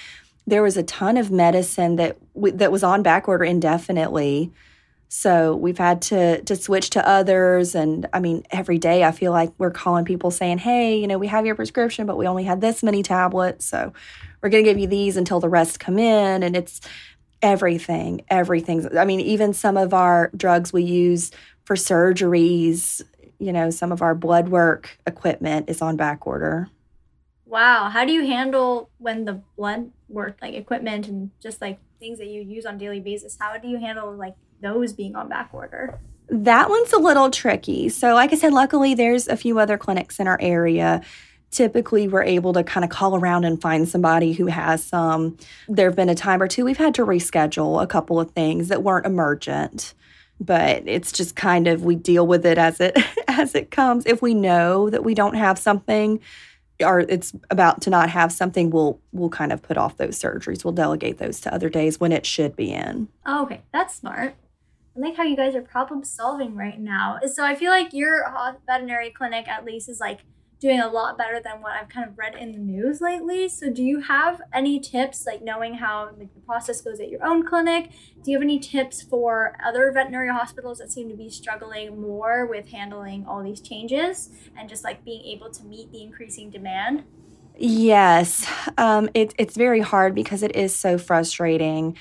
There 0.46 0.62
was 0.62 0.78
a 0.78 0.82
ton 0.82 1.18
of 1.18 1.30
medicine 1.30 1.96
that 1.96 2.16
w- 2.34 2.56
that 2.56 2.72
was 2.72 2.82
on 2.82 3.02
back 3.02 3.28
order 3.28 3.44
indefinitely. 3.44 4.50
So 5.10 5.54
we've 5.54 5.76
had 5.76 6.00
to 6.02 6.40
to 6.42 6.56
switch 6.56 6.88
to 6.90 7.06
others, 7.06 7.74
and 7.74 8.08
I 8.14 8.20
mean, 8.20 8.42
every 8.50 8.78
day 8.78 9.04
I 9.04 9.12
feel 9.12 9.32
like 9.32 9.52
we're 9.58 9.70
calling 9.70 10.06
people 10.06 10.30
saying, 10.30 10.58
"Hey, 10.58 10.98
you 10.98 11.06
know, 11.06 11.18
we 11.18 11.26
have 11.26 11.44
your 11.44 11.56
prescription, 11.56 12.06
but 12.06 12.16
we 12.16 12.26
only 12.26 12.44
had 12.44 12.62
this 12.62 12.82
many 12.82 13.02
tablets, 13.02 13.66
so 13.66 13.92
we're 14.42 14.48
going 14.48 14.64
to 14.64 14.70
give 14.70 14.78
you 14.78 14.86
these 14.86 15.16
until 15.16 15.40
the 15.40 15.48
rest 15.48 15.80
come 15.80 15.98
in." 15.98 16.42
And 16.42 16.56
it's 16.56 16.80
everything, 17.42 18.22
everything. 18.28 18.96
I 18.96 19.04
mean, 19.04 19.20
even 19.20 19.52
some 19.52 19.76
of 19.76 19.94
our 19.94 20.30
drugs 20.36 20.72
we 20.72 20.82
use 20.82 21.30
for 21.64 21.76
surgeries, 21.76 23.02
you 23.38 23.52
know, 23.52 23.70
some 23.70 23.92
of 23.92 24.02
our 24.02 24.14
blood 24.14 24.48
work 24.48 24.98
equipment 25.06 25.68
is 25.68 25.82
on 25.82 25.96
back 25.96 26.26
order. 26.26 26.68
Wow, 27.46 27.88
how 27.88 28.04
do 28.04 28.12
you 28.12 28.26
handle 28.26 28.90
when 28.98 29.24
the 29.24 29.40
blood 29.56 29.90
work 30.08 30.38
like 30.42 30.54
equipment 30.54 31.08
and 31.08 31.30
just 31.40 31.60
like 31.60 31.78
things 31.98 32.18
that 32.18 32.26
you 32.26 32.42
use 32.42 32.66
on 32.66 32.74
a 32.74 32.78
daily 32.78 33.00
basis? 33.00 33.36
How 33.40 33.56
do 33.56 33.68
you 33.68 33.78
handle 33.78 34.14
like 34.14 34.34
those 34.60 34.92
being 34.92 35.16
on 35.16 35.28
back 35.28 35.50
order? 35.52 35.98
That 36.28 36.68
one's 36.68 36.92
a 36.92 36.98
little 36.98 37.30
tricky. 37.30 37.88
So, 37.88 38.14
like 38.14 38.32
I 38.32 38.36
said, 38.36 38.52
luckily 38.52 38.94
there's 38.94 39.28
a 39.28 39.36
few 39.36 39.58
other 39.58 39.78
clinics 39.78 40.20
in 40.20 40.28
our 40.28 40.38
area. 40.42 41.00
Typically, 41.50 42.08
we're 42.08 42.22
able 42.22 42.52
to 42.52 42.62
kind 42.62 42.84
of 42.84 42.90
call 42.90 43.16
around 43.16 43.44
and 43.44 43.60
find 43.60 43.88
somebody 43.88 44.32
who 44.32 44.46
has 44.46 44.84
some. 44.84 45.36
There 45.68 45.88
have 45.88 45.96
been 45.96 46.08
a 46.08 46.14
time 46.14 46.42
or 46.42 46.48
two 46.48 46.64
we've 46.64 46.76
had 46.76 46.94
to 46.96 47.06
reschedule 47.06 47.82
a 47.82 47.86
couple 47.86 48.20
of 48.20 48.30
things 48.32 48.68
that 48.68 48.82
weren't 48.82 49.06
emergent, 49.06 49.94
but 50.40 50.82
it's 50.86 51.10
just 51.10 51.36
kind 51.36 51.66
of 51.66 51.84
we 51.84 51.96
deal 51.96 52.26
with 52.26 52.44
it 52.44 52.58
as 52.58 52.80
it 52.80 52.96
as 53.28 53.54
it 53.54 53.70
comes. 53.70 54.04
If 54.06 54.20
we 54.20 54.34
know 54.34 54.90
that 54.90 55.04
we 55.04 55.14
don't 55.14 55.34
have 55.34 55.58
something 55.58 56.20
or 56.80 57.00
it's 57.00 57.32
about 57.50 57.82
to 57.82 57.90
not 57.90 58.10
have 58.10 58.30
something, 58.30 58.70
we'll 58.70 59.00
we'll 59.12 59.30
kind 59.30 59.52
of 59.52 59.62
put 59.62 59.76
off 59.76 59.96
those 59.96 60.20
surgeries. 60.20 60.64
We'll 60.64 60.74
delegate 60.74 61.18
those 61.18 61.40
to 61.40 61.54
other 61.54 61.68
days 61.68 61.98
when 61.98 62.12
it 62.12 62.26
should 62.26 62.56
be 62.56 62.72
in. 62.72 63.08
Oh, 63.26 63.44
okay, 63.44 63.62
that's 63.72 63.94
smart. 63.94 64.34
I 64.96 65.00
like 65.00 65.16
how 65.16 65.22
you 65.22 65.36
guys 65.36 65.54
are 65.54 65.62
problem 65.62 66.04
solving 66.04 66.56
right 66.56 66.78
now. 66.78 67.18
So 67.32 67.44
I 67.44 67.54
feel 67.54 67.70
like 67.70 67.92
your 67.92 68.24
veterinary 68.66 69.10
clinic 69.10 69.46
at 69.46 69.64
least 69.64 69.88
is 69.88 70.00
like 70.00 70.20
doing 70.60 70.80
a 70.80 70.88
lot 70.88 71.16
better 71.16 71.40
than 71.42 71.62
what 71.62 71.72
I've 71.72 71.88
kind 71.88 72.08
of 72.08 72.18
read 72.18 72.34
in 72.34 72.52
the 72.52 72.58
news 72.58 73.00
lately. 73.00 73.48
So 73.48 73.70
do 73.70 73.82
you 73.82 74.00
have 74.00 74.42
any 74.52 74.80
tips 74.80 75.24
like 75.24 75.42
knowing 75.42 75.74
how 75.74 76.10
like 76.18 76.34
the 76.34 76.40
process 76.40 76.80
goes 76.80 76.98
at 76.98 77.08
your 77.08 77.24
own 77.24 77.46
clinic? 77.46 77.90
Do 78.22 78.30
you 78.30 78.36
have 78.36 78.42
any 78.42 78.58
tips 78.58 79.00
for 79.02 79.56
other 79.64 79.92
veterinary 79.92 80.30
hospitals 80.30 80.78
that 80.78 80.90
seem 80.90 81.08
to 81.10 81.16
be 81.16 81.30
struggling 81.30 82.00
more 82.00 82.46
with 82.46 82.68
handling 82.70 83.24
all 83.26 83.42
these 83.42 83.60
changes 83.60 84.30
and 84.56 84.68
just 84.68 84.82
like 84.82 85.04
being 85.04 85.24
able 85.24 85.50
to 85.50 85.64
meet 85.64 85.92
the 85.92 86.02
increasing 86.02 86.50
demand? 86.50 87.04
Yes, 87.56 88.48
um, 88.78 89.08
it, 89.14 89.34
it's 89.36 89.56
very 89.56 89.80
hard 89.80 90.14
because 90.14 90.42
it 90.42 90.54
is 90.54 90.74
so 90.74 90.96
frustrating. 90.96 91.96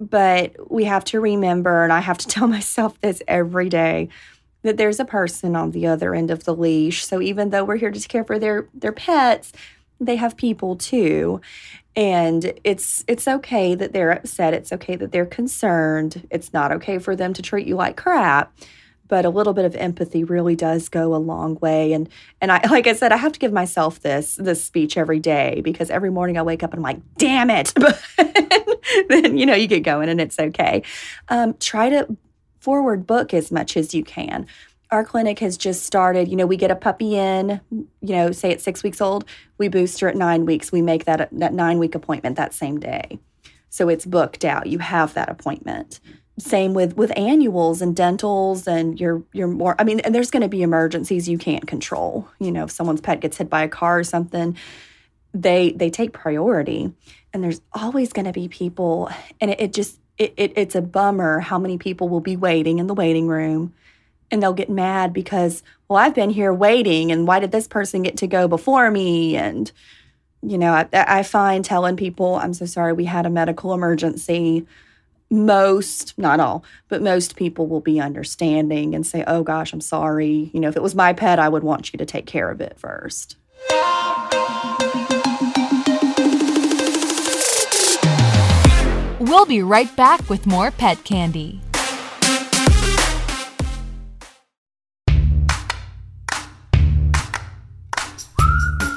But 0.00 0.56
we 0.70 0.84
have 0.84 1.04
to 1.06 1.20
remember, 1.20 1.84
and 1.84 1.92
I 1.92 2.00
have 2.00 2.18
to 2.18 2.26
tell 2.28 2.46
myself 2.46 3.00
this 3.00 3.22
every 3.26 3.68
day, 3.68 4.08
that 4.62 4.76
there's 4.76 5.00
a 5.00 5.04
person 5.04 5.56
on 5.56 5.72
the 5.72 5.86
other 5.86 6.14
end 6.14 6.30
of 6.30 6.44
the 6.44 6.54
leash. 6.54 7.04
So 7.04 7.20
even 7.20 7.50
though 7.50 7.64
we're 7.64 7.76
here 7.76 7.90
to 7.90 8.08
care 8.08 8.24
for 8.24 8.38
their 8.38 8.68
their 8.74 8.92
pets, 8.92 9.52
they 10.00 10.16
have 10.16 10.36
people 10.36 10.76
too. 10.76 11.40
And 11.94 12.54
it's 12.64 13.04
it's 13.06 13.28
okay 13.28 13.74
that 13.74 13.92
they're 13.92 14.12
upset. 14.12 14.54
It's 14.54 14.72
okay 14.72 14.96
that 14.96 15.12
they're 15.12 15.26
concerned. 15.26 16.26
It's 16.30 16.52
not 16.52 16.72
okay 16.72 16.98
for 16.98 17.14
them 17.14 17.32
to 17.34 17.42
treat 17.42 17.66
you 17.66 17.76
like 17.76 17.96
crap 17.96 18.52
but 19.12 19.26
a 19.26 19.28
little 19.28 19.52
bit 19.52 19.66
of 19.66 19.76
empathy 19.76 20.24
really 20.24 20.56
does 20.56 20.88
go 20.88 21.14
a 21.14 21.16
long 21.16 21.58
way 21.60 21.92
and 21.92 22.08
and 22.40 22.50
I 22.50 22.62
like 22.70 22.86
I 22.86 22.94
said 22.94 23.12
I 23.12 23.18
have 23.18 23.32
to 23.32 23.38
give 23.38 23.52
myself 23.52 24.00
this 24.00 24.36
this 24.36 24.64
speech 24.64 24.96
every 24.96 25.20
day 25.20 25.60
because 25.62 25.90
every 25.90 26.08
morning 26.08 26.38
I 26.38 26.42
wake 26.42 26.62
up 26.62 26.72
and 26.72 26.78
I'm 26.78 26.82
like 26.82 27.02
damn 27.18 27.50
it 27.50 27.74
then 29.10 29.36
you 29.36 29.44
know 29.44 29.54
you 29.54 29.66
get 29.66 29.82
going 29.82 30.08
and 30.08 30.18
it's 30.18 30.38
okay 30.38 30.82
um, 31.28 31.54
try 31.60 31.90
to 31.90 32.16
forward 32.62 33.06
book 33.06 33.34
as 33.34 33.50
much 33.50 33.76
as 33.76 33.92
you 33.94 34.04
can. 34.04 34.46
Our 34.90 35.04
clinic 35.04 35.38
has 35.40 35.56
just 35.56 35.84
started. 35.84 36.28
You 36.28 36.36
know 36.36 36.46
we 36.46 36.56
get 36.56 36.70
a 36.70 36.76
puppy 36.76 37.16
in 37.16 37.60
you 37.70 38.14
know 38.14 38.30
say 38.30 38.52
at 38.52 38.60
six 38.60 38.82
weeks 38.82 39.00
old 39.00 39.24
we 39.58 39.68
booster 39.68 40.08
at 40.08 40.16
nine 40.16 40.46
weeks. 40.46 40.70
We 40.70 40.82
make 40.82 41.04
that 41.06 41.28
that 41.32 41.52
nine 41.52 41.78
week 41.78 41.94
appointment 41.94 42.36
that 42.36 42.54
same 42.54 42.78
day. 42.78 43.18
So 43.68 43.88
it's 43.88 44.06
booked 44.06 44.44
out. 44.44 44.66
You 44.66 44.78
have 44.78 45.14
that 45.14 45.28
appointment. 45.28 45.98
Same 46.38 46.72
with 46.74 46.96
with 46.96 47.12
annuals 47.16 47.82
and 47.82 47.96
dentals 47.96 48.66
and 48.66 48.98
you're 49.00 49.22
you're 49.32 49.48
more 49.48 49.74
i 49.78 49.84
mean 49.84 50.00
and 50.00 50.14
there's 50.14 50.30
going 50.30 50.42
to 50.42 50.48
be 50.48 50.62
emergencies 50.62 51.28
you 51.28 51.38
can't 51.38 51.66
control. 51.66 52.28
You 52.38 52.52
know 52.52 52.64
if 52.64 52.70
someone's 52.70 53.00
pet 53.00 53.20
gets 53.20 53.38
hit 53.38 53.50
by 53.50 53.62
a 53.64 53.68
car 53.68 53.98
or 53.98 54.04
something 54.04 54.56
they 55.34 55.72
they 55.72 55.90
take 55.90 56.12
priority. 56.12 56.92
And 57.32 57.42
there's 57.42 57.62
always 57.72 58.12
going 58.12 58.26
to 58.26 58.32
be 58.32 58.48
people 58.48 59.10
and 59.40 59.50
it, 59.50 59.60
it 59.60 59.72
just 59.72 59.98
it, 60.18 60.34
it 60.36 60.52
it's 60.56 60.74
a 60.74 60.82
bummer 60.82 61.40
how 61.40 61.58
many 61.58 61.78
people 61.78 62.08
will 62.08 62.20
be 62.20 62.36
waiting 62.36 62.78
in 62.78 62.86
the 62.86 62.94
waiting 62.94 63.26
room 63.26 63.72
and 64.30 64.42
they'll 64.42 64.52
get 64.52 64.70
mad 64.70 65.12
because 65.12 65.62
well 65.88 65.98
i've 65.98 66.14
been 66.14 66.30
here 66.30 66.52
waiting 66.52 67.10
and 67.10 67.26
why 67.26 67.38
did 67.38 67.52
this 67.52 67.68
person 67.68 68.02
get 68.02 68.16
to 68.16 68.26
go 68.26 68.46
before 68.48 68.90
me 68.90 69.36
and 69.36 69.72
you 70.42 70.58
know 70.58 70.72
i, 70.72 70.88
I 70.92 71.22
find 71.22 71.64
telling 71.64 71.96
people 71.96 72.36
i'm 72.36 72.54
so 72.54 72.66
sorry 72.66 72.92
we 72.92 73.04
had 73.04 73.26
a 73.26 73.30
medical 73.30 73.74
emergency 73.74 74.66
most, 75.32 76.16
not 76.18 76.40
all, 76.40 76.62
but 76.88 77.02
most 77.02 77.36
people 77.36 77.66
will 77.66 77.80
be 77.80 77.98
understanding 77.98 78.94
and 78.94 79.06
say, 79.06 79.24
oh 79.26 79.42
gosh, 79.42 79.72
I'm 79.72 79.80
sorry. 79.80 80.50
You 80.52 80.60
know, 80.60 80.68
if 80.68 80.76
it 80.76 80.82
was 80.82 80.94
my 80.94 81.14
pet, 81.14 81.38
I 81.38 81.48
would 81.48 81.64
want 81.64 81.92
you 81.92 81.96
to 81.96 82.04
take 82.04 82.26
care 82.26 82.50
of 82.50 82.60
it 82.60 82.78
first. 82.78 83.36
We'll 89.32 89.46
be 89.46 89.62
right 89.62 89.88
back 89.96 90.28
with 90.28 90.46
more 90.46 90.70
pet 90.70 91.04
candy. 91.04 91.58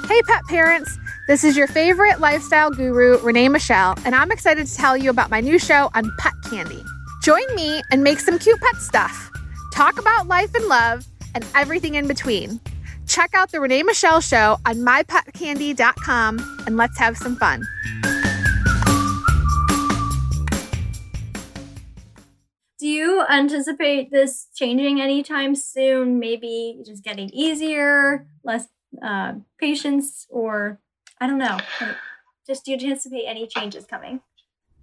Hey, 0.10 0.22
pet 0.24 0.44
parents. 0.50 1.00
This 1.30 1.46
is 1.46 1.56
your 1.56 1.68
favorite 1.68 2.20
lifestyle 2.20 2.70
guru, 2.70 3.18
Renee 3.20 3.48
Michelle, 3.48 3.98
and 4.04 4.14
I'm 4.14 4.30
excited 4.30 4.68
to 4.68 4.76
tell 4.76 4.98
you 4.98 5.10
about 5.10 5.30
my 5.30 5.40
new 5.40 5.58
show 5.58 5.90
on 5.96 6.12
Pet 6.20 6.34
Candy. 6.50 6.84
Join 7.24 7.56
me 7.56 7.82
and 7.90 8.04
make 8.04 8.20
some 8.20 8.38
cute 8.38 8.60
pet 8.60 8.76
stuff. 8.82 9.32
Talk 9.74 9.98
about 9.98 10.28
life 10.28 10.54
and 10.54 10.66
love 10.66 11.08
and 11.34 11.46
everything 11.56 11.96
in 11.96 12.10
between. 12.10 12.60
Check 13.08 13.34
out 13.36 13.54
the 13.54 13.62
Renee 13.62 13.84
Michelle 13.84 14.20
Show 14.20 14.58
on 14.66 14.80
mypetcandy.com 14.80 16.64
and 16.68 16.76
let's 16.76 17.00
have 17.00 17.16
some 17.16 17.38
fun. 17.38 17.66
Do 22.78 22.88
you 22.88 23.24
anticipate 23.30 24.12
this 24.12 24.48
changing 24.54 25.00
anytime 25.00 25.56
soon? 25.56 26.20
Maybe 26.20 26.78
just 26.86 27.04
getting 27.04 27.30
easier, 27.30 28.28
less 28.44 28.68
uh, 29.02 29.34
patients, 29.60 30.28
or 30.30 30.80
I 31.22 31.28
don't 31.28 31.38
know. 31.38 31.58
Just 32.46 32.66
do 32.66 32.72
you 32.72 32.78
anticipate 32.78 33.24
any 33.26 33.48
changes 33.48 33.86
coming? 33.86 34.20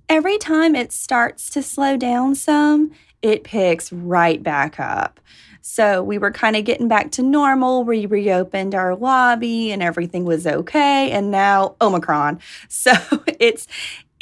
Every 0.08 0.38
time 0.38 0.74
it 0.74 0.92
starts 0.92 1.50
to 1.50 1.62
slow 1.62 1.96
down 1.96 2.34
some, 2.34 2.92
it 3.20 3.44
picks 3.44 3.92
right 3.92 4.42
back 4.42 4.80
up. 4.80 5.20
So 5.60 6.02
we 6.02 6.18
were 6.18 6.32
kind 6.32 6.56
of 6.56 6.64
getting 6.64 6.88
back 6.88 7.12
to 7.12 7.22
normal. 7.22 7.84
We 7.84 8.06
reopened 8.06 8.74
our 8.74 8.96
lobby 8.96 9.70
and 9.70 9.82
everything 9.82 10.24
was 10.24 10.46
okay. 10.46 11.10
And 11.12 11.30
now 11.30 11.76
Omicron. 11.80 12.40
So 12.68 12.92
it's 13.38 13.68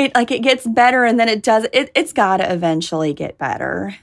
it 0.00 0.14
like 0.14 0.30
it 0.30 0.40
gets 0.42 0.66
better 0.66 1.04
and 1.04 1.18
then 1.20 1.28
it 1.28 1.42
does 1.42 1.66
it, 1.72 1.90
it's 1.94 2.12
got 2.12 2.38
to 2.38 2.52
eventually 2.52 3.12
get 3.14 3.38
better. 3.38 3.94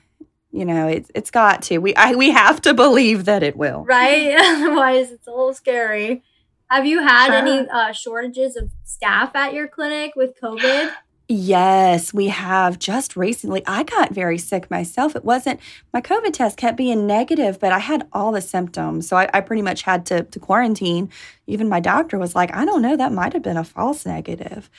You 0.51 0.65
know, 0.65 0.87
it's 0.87 1.11
it's 1.13 1.29
got 1.31 1.61
to. 1.63 1.79
We 1.79 1.93
I, 1.95 2.13
we 2.15 2.31
have 2.31 2.61
to 2.61 2.73
believe 2.73 3.25
that 3.25 3.43
it 3.43 3.57
will. 3.57 3.83
Right? 3.83 4.35
Otherwise, 4.39 5.11
it's 5.11 5.27
a 5.27 5.31
little 5.31 5.53
scary. 5.53 6.23
Have 6.69 6.85
you 6.85 7.01
had 7.01 7.27
Sure. 7.27 7.35
any 7.35 7.67
uh, 7.69 7.91
shortages 7.93 8.55
of 8.55 8.71
staff 8.83 9.35
at 9.35 9.53
your 9.53 9.67
clinic 9.67 10.15
with 10.15 10.39
COVID? 10.41 10.91
Yes, 11.29 12.13
we 12.13 12.27
have 12.27 12.79
just 12.79 13.17
recently. 13.17 13.61
I 13.67 13.83
got 13.83 14.13
very 14.13 14.37
sick 14.37 14.71
myself. 14.71 15.13
It 15.15 15.25
wasn't 15.25 15.59
my 15.93 15.99
COVID 15.99 16.31
test 16.31 16.55
kept 16.57 16.77
being 16.77 17.05
negative, 17.05 17.59
but 17.59 17.73
I 17.73 17.79
had 17.79 18.07
all 18.13 18.31
the 18.31 18.39
symptoms. 18.39 19.07
So 19.09 19.17
I, 19.17 19.29
I 19.33 19.41
pretty 19.41 19.61
much 19.61 19.81
had 19.81 20.05
to, 20.05 20.23
to 20.23 20.39
quarantine. 20.39 21.09
Even 21.45 21.67
my 21.67 21.81
doctor 21.81 22.17
was 22.17 22.33
like, 22.33 22.55
I 22.55 22.63
don't 22.63 22.81
know, 22.81 22.95
that 22.95 23.11
might 23.11 23.33
have 23.33 23.43
been 23.43 23.57
a 23.57 23.65
false 23.65 24.05
negative. 24.05 24.69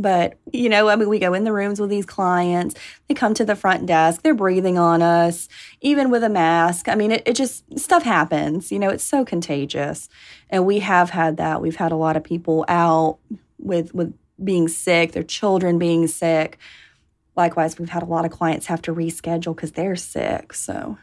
But, 0.00 0.38
you 0.52 0.68
know, 0.68 0.88
I 0.88 0.96
mean, 0.96 1.08
we 1.08 1.18
go 1.18 1.34
in 1.34 1.42
the 1.42 1.52
rooms 1.52 1.80
with 1.80 1.90
these 1.90 2.06
clients, 2.06 2.76
they 3.08 3.14
come 3.14 3.34
to 3.34 3.44
the 3.44 3.56
front 3.56 3.84
desk, 3.84 4.22
they're 4.22 4.32
breathing 4.32 4.78
on 4.78 5.02
us, 5.02 5.48
even 5.80 6.08
with 6.08 6.22
a 6.22 6.28
mask. 6.28 6.88
I 6.88 6.94
mean, 6.94 7.10
it, 7.10 7.22
it 7.26 7.34
just, 7.34 7.64
stuff 7.78 8.04
happens. 8.04 8.70
You 8.70 8.78
know, 8.78 8.90
it's 8.90 9.04
so 9.04 9.24
contagious. 9.24 10.08
And 10.50 10.64
we 10.64 10.78
have 10.78 11.10
had 11.10 11.36
that. 11.38 11.60
We've 11.60 11.76
had 11.76 11.90
a 11.90 11.96
lot 11.96 12.16
of 12.16 12.22
people 12.22 12.64
out 12.68 13.18
with, 13.58 13.92
with, 13.92 14.14
being 14.42 14.68
sick, 14.68 15.12
their 15.12 15.22
children 15.22 15.78
being 15.78 16.06
sick. 16.06 16.58
Likewise, 17.36 17.78
we've 17.78 17.88
had 17.88 18.02
a 18.02 18.06
lot 18.06 18.24
of 18.24 18.30
clients 18.30 18.66
have 18.66 18.82
to 18.82 18.94
reschedule 18.94 19.54
because 19.54 19.72
they're 19.72 19.96
sick. 19.96 20.52
So 20.52 20.98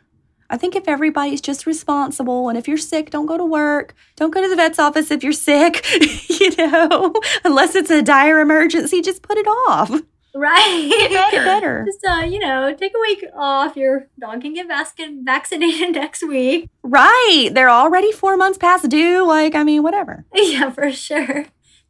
I 0.50 0.58
think 0.58 0.76
if 0.76 0.88
everybody's 0.88 1.42
just 1.42 1.66
responsible 1.66 2.50
and 2.50 2.58
if 2.58 2.68
you're 2.68 2.78
sick, 2.78 3.10
don't 3.10 3.26
go 3.26 3.38
to 3.38 3.46
work. 3.46 3.96
Don't 4.16 4.32
go 4.32 4.42
to 4.42 4.48
the 4.48 4.56
vet's 4.56 4.80
office 4.80 5.10
if 5.12 5.24
you're 5.24 5.34
sick, 5.34 5.86
you 6.40 6.56
know, 6.58 7.14
unless 7.44 7.76
it's 7.76 7.90
a 7.90 8.02
dire 8.02 8.40
emergency, 8.40 9.02
just 9.02 9.22
put 9.22 9.38
it 9.38 9.48
off. 9.48 10.02
Right. 10.36 10.90
Get 11.10 11.32
better. 11.46 11.86
Just 11.86 12.06
uh, 12.06 12.26
you 12.26 12.40
know, 12.40 12.74
take 12.76 12.92
a 12.94 13.00
week 13.00 13.24
off. 13.34 13.78
Your 13.78 14.08
dog 14.20 14.42
can 14.42 14.54
get 14.54 14.68
vac- 14.68 14.98
vaccinated 15.24 15.92
next 15.96 16.28
week. 16.28 16.70
Right. 16.84 17.50
They're 17.54 17.70
already 17.70 18.12
four 18.12 18.36
months 18.36 18.58
past 18.58 18.90
due. 18.90 19.26
Like, 19.26 19.56
I 19.56 19.64
mean, 19.64 19.82
whatever. 19.82 20.26
Yeah, 20.36 20.70
for 20.72 20.92
sure. 20.92 21.46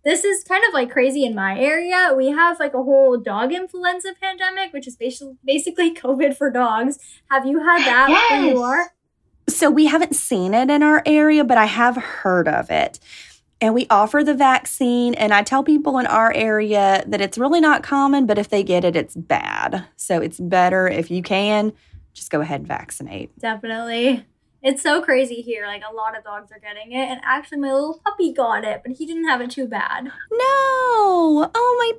This 0.06 0.24
is 0.24 0.44
kind 0.44 0.63
of 0.68 0.74
like 0.74 0.91
crazy 0.91 1.26
in 1.26 1.34
my 1.34 1.60
area. 1.60 2.13
We 2.15 2.30
have 2.30 2.60
like 2.60 2.76
a 2.76 2.84
whole 2.84 3.18
dog 3.18 3.52
influenza 3.52 4.13
pandemic, 4.22 4.72
which 4.72 4.88
is 4.88 4.96
basically 4.96 5.36
basically 5.44 5.94
COVID 5.96 6.38
for 6.38 6.52
dogs. 6.52 7.00
Have 7.32 7.48
you 7.48 7.60
had 7.60 7.80
that 7.80 8.10
where 8.10 8.46
you 8.46 8.62
are? 8.62 8.94
So 9.50 9.72
we 9.72 9.88
haven't 9.88 10.15
seen 10.15 10.54
it 10.54 10.70
in 10.70 10.84
our 10.84 11.02
area, 11.06 11.44
but 11.44 11.58
I 11.58 11.65
have 11.65 11.96
heard 11.96 12.48
of 12.48 12.70
it. 12.70 13.00
And 13.62 13.74
we 13.74 13.88
offer 13.89 14.24
the 14.24 14.34
vaccine, 14.34 15.13
and 15.15 15.34
I 15.34 15.41
tell 15.41 15.63
people 15.63 15.98
in 15.98 16.06
our 16.06 16.32
area 16.34 17.04
that 17.08 17.22
it's 17.22 17.38
really 17.38 17.62
not 17.62 17.84
common, 17.84 18.26
but 18.26 18.38
if 18.38 18.50
they 18.50 18.63
get 18.63 18.84
it, 18.84 18.96
it's 18.96 19.15
bad. 19.15 19.86
So 19.96 20.22
it's 20.22 20.39
better 20.39 20.88
if 20.88 21.10
you 21.10 21.24
can 21.24 21.74
just 22.13 22.32
go 22.32 22.41
ahead 22.41 22.62
and 22.62 22.68
vaccinate. 22.68 23.38
Definitely. 23.39 24.26
It's 24.67 24.82
so 24.82 24.99
crazy 24.99 25.41
here. 25.43 25.67
Like 25.67 25.84
a 25.88 25.93
lot 25.93 26.17
of 26.17 26.23
dogs 26.23 26.51
are 26.51 26.58
getting 26.60 26.91
it, 26.91 27.08
and 27.08 27.21
actually, 27.23 27.60
my 27.60 27.71
little 27.71 28.01
puppy 28.04 28.34
got 28.34 28.63
it, 28.65 28.82
but 28.84 28.93
he 28.93 29.06
didn't 29.06 29.28
have 29.28 29.39
it 29.39 29.51
too 29.51 29.67
bad. 29.67 30.06
No, 30.06 31.51
oh 31.54 31.75
my 31.78 31.91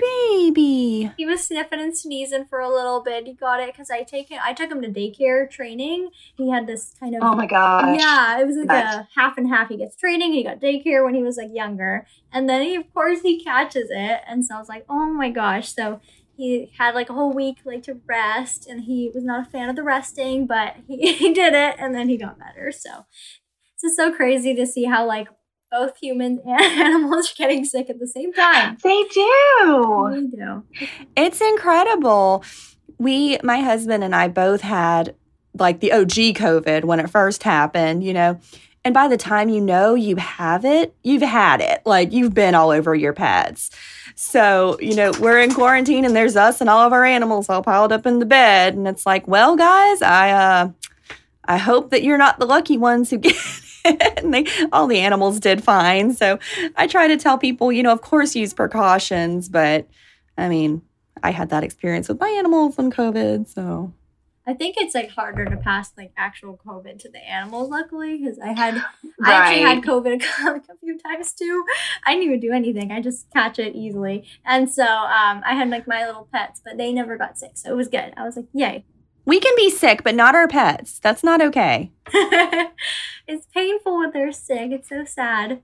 baby. 0.50 1.12
He 1.16 1.24
was 1.24 1.44
sniffing 1.46 1.78
and 1.80 1.96
sneezing 1.96 2.44
for 2.46 2.58
a 2.58 2.68
little 2.68 3.02
bit. 3.04 3.24
He 3.26 3.34
got 3.34 3.60
it 3.60 3.72
because 3.72 3.88
I 3.90 4.02
take 4.02 4.30
him. 4.30 4.40
I 4.44 4.52
took 4.52 4.70
him 4.70 4.82
to 4.82 4.88
daycare 4.88 5.48
training. 5.48 6.10
He 6.36 6.50
had 6.50 6.66
this 6.66 6.92
kind 6.98 7.14
of 7.14 7.22
Oh 7.22 7.36
my 7.36 7.46
gosh. 7.46 7.98
Yeah, 8.00 8.40
it 8.40 8.46
was 8.46 8.56
like 8.56 8.66
Nice. 8.66 8.94
a 8.96 9.08
half 9.14 9.38
and 9.38 9.48
half. 9.48 9.68
He 9.68 9.76
gets 9.76 9.96
training, 9.96 10.32
he 10.32 10.42
got 10.42 10.60
daycare 10.60 11.04
when 11.04 11.14
he 11.14 11.22
was 11.22 11.36
like 11.36 11.50
younger, 11.54 12.04
and 12.32 12.48
then 12.48 12.62
he, 12.62 12.74
of 12.74 12.92
course, 12.92 13.20
he 13.22 13.42
catches 13.44 13.90
it, 13.90 14.20
and 14.26 14.44
so 14.44 14.56
I 14.56 14.58
was 14.58 14.68
like, 14.68 14.84
oh 14.88 15.06
my 15.12 15.30
gosh. 15.30 15.72
So 15.72 16.00
he 16.36 16.72
had 16.78 16.94
like 16.94 17.08
a 17.08 17.14
whole 17.14 17.32
week 17.32 17.58
like 17.64 17.82
to 17.84 18.00
rest, 18.06 18.66
and 18.66 18.84
he 18.84 19.10
was 19.14 19.24
not 19.24 19.46
a 19.46 19.50
fan 19.50 19.68
of 19.68 19.76
the 19.76 19.82
resting, 19.82 20.46
but 20.46 20.76
he, 20.86 21.12
he 21.14 21.32
did 21.32 21.54
it, 21.54 21.76
and 21.78 21.94
then 21.94 22.08
he 22.08 22.16
got 22.16 22.38
better. 22.38 22.70
So 22.72 23.06
it's 23.74 23.82
just 23.82 23.96
so 23.96 24.12
crazy 24.12 24.54
to 24.54 24.66
see 24.66 24.84
how 24.84 25.06
like 25.06 25.28
both 25.70 25.96
humans 25.98 26.40
and 26.46 26.80
animals 26.80 27.30
are 27.30 27.34
getting 27.36 27.64
sick 27.64 27.90
at 27.90 27.98
the 27.98 28.06
same 28.06 28.32
time. 28.32 28.76
They 28.82 29.04
do. 29.04 30.08
We 30.12 30.26
do. 30.28 30.64
It's 31.16 31.40
incredible. 31.40 32.44
We, 32.98 33.38
my 33.42 33.60
husband 33.60 34.04
and 34.04 34.14
I 34.14 34.28
both 34.28 34.62
had 34.62 35.14
like 35.58 35.80
the 35.80 35.92
OG 35.92 36.36
COVID 36.36 36.84
when 36.84 37.00
it 37.00 37.10
first 37.10 37.42
happened, 37.42 38.04
you 38.04 38.12
know. 38.12 38.40
And 38.86 38.94
by 38.94 39.08
the 39.08 39.16
time 39.16 39.48
you 39.48 39.60
know 39.60 39.96
you 39.96 40.14
have 40.14 40.64
it, 40.64 40.94
you've 41.02 41.20
had 41.20 41.60
it. 41.60 41.82
Like 41.84 42.12
you've 42.12 42.34
been 42.34 42.54
all 42.54 42.70
over 42.70 42.94
your 42.94 43.12
pets. 43.12 43.72
So, 44.14 44.78
you 44.80 44.94
know, 44.94 45.10
we're 45.18 45.40
in 45.40 45.52
quarantine 45.52 46.04
and 46.04 46.14
there's 46.14 46.36
us 46.36 46.60
and 46.60 46.70
all 46.70 46.86
of 46.86 46.92
our 46.92 47.04
animals 47.04 47.48
all 47.48 47.64
piled 47.64 47.90
up 47.90 48.06
in 48.06 48.20
the 48.20 48.24
bed. 48.24 48.74
And 48.74 48.86
it's 48.86 49.04
like, 49.04 49.26
well, 49.26 49.56
guys, 49.56 50.02
I 50.02 50.30
uh 50.30 50.70
I 51.46 51.56
hope 51.56 51.90
that 51.90 52.04
you're 52.04 52.16
not 52.16 52.38
the 52.38 52.46
lucky 52.46 52.78
ones 52.78 53.10
who 53.10 53.18
get 53.18 53.34
it. 53.84 54.22
And 54.22 54.32
they, 54.32 54.46
all 54.70 54.86
the 54.86 55.00
animals 55.00 55.40
did 55.40 55.64
fine. 55.64 56.14
So 56.14 56.38
I 56.76 56.86
try 56.86 57.08
to 57.08 57.16
tell 57.16 57.38
people, 57.38 57.72
you 57.72 57.82
know, 57.82 57.90
of 57.90 58.02
course 58.02 58.36
use 58.36 58.54
precautions, 58.54 59.48
but 59.48 59.88
I 60.38 60.48
mean, 60.48 60.82
I 61.24 61.32
had 61.32 61.48
that 61.48 61.64
experience 61.64 62.08
with 62.08 62.20
my 62.20 62.28
animals 62.28 62.78
and 62.78 62.94
COVID. 62.94 63.48
So 63.48 63.92
I 64.46 64.54
think 64.54 64.76
it's 64.78 64.94
like 64.94 65.10
harder 65.10 65.44
to 65.44 65.56
pass 65.56 65.92
like 65.96 66.12
actual 66.16 66.60
COVID 66.64 66.98
to 67.00 67.10
the 67.10 67.18
animals, 67.18 67.68
luckily, 67.68 68.18
because 68.18 68.38
I 68.38 68.52
had 68.52 68.76
I 69.24 69.32
actually 69.32 69.62
had 69.62 69.82
COVID 69.82 70.22
a, 70.22 70.50
a 70.72 70.76
few 70.78 70.98
times 70.98 71.32
too. 71.32 71.64
I 72.04 72.12
didn't 72.12 72.26
even 72.28 72.40
do 72.40 72.52
anything; 72.52 72.92
I 72.92 73.00
just 73.00 73.30
catch 73.32 73.58
it 73.58 73.74
easily. 73.74 74.28
And 74.44 74.70
so 74.70 74.84
um, 74.84 75.42
I 75.44 75.54
had 75.54 75.68
like 75.70 75.86
my 75.86 76.06
little 76.06 76.28
pets, 76.32 76.60
but 76.64 76.76
they 76.76 76.92
never 76.92 77.16
got 77.16 77.38
sick, 77.38 77.52
so 77.54 77.70
it 77.70 77.76
was 77.76 77.88
good. 77.88 78.12
I 78.16 78.24
was 78.24 78.36
like, 78.36 78.46
yay! 78.52 78.84
we 79.26 79.40
can 79.40 79.52
be 79.56 79.68
sick, 79.68 80.02
but 80.04 80.14
not 80.14 80.34
our 80.34 80.48
pets. 80.48 80.98
That's 81.00 81.22
not 81.22 81.42
okay. 81.42 81.90
it's 83.26 83.46
painful 83.52 83.98
when 83.98 84.12
they're 84.12 84.32
sick. 84.32 84.70
It's 84.70 84.88
so 84.88 85.04
sad. 85.04 85.62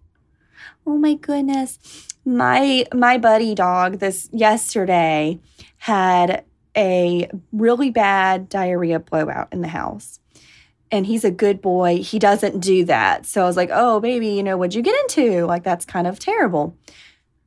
Oh 0.87 0.99
my 0.99 1.15
goodness. 1.15 2.09
My 2.25 2.85
my 2.93 3.19
buddy 3.19 3.55
dog 3.55 4.01
this 4.01 4.29
yesterday 4.33 5.41
had 5.79 6.45
a 6.77 7.29
really 7.53 7.91
bad 7.91 8.49
diarrhea 8.49 9.01
blowout 9.01 9.49
in 9.53 9.61
the 9.61 9.69
house. 9.69 10.19
And 10.91 11.07
he's 11.07 11.25
a 11.25 11.31
good 11.31 11.63
boy. 11.63 12.03
He 12.03 12.19
doesn't 12.19 12.61
do 12.61 12.85
that. 12.85 13.25
So 13.25 13.43
I 13.43 13.47
was 13.47 13.57
like, 13.57 13.71
"Oh, 13.73 13.99
baby, 14.01 14.29
you 14.29 14.43
know, 14.43 14.59
what'd 14.59 14.75
you 14.75 14.83
get 14.83 14.99
into? 15.03 15.47
Like 15.47 15.65
that's 15.65 15.85
kind 15.85 16.07
of 16.07 16.19
terrible." 16.19 16.77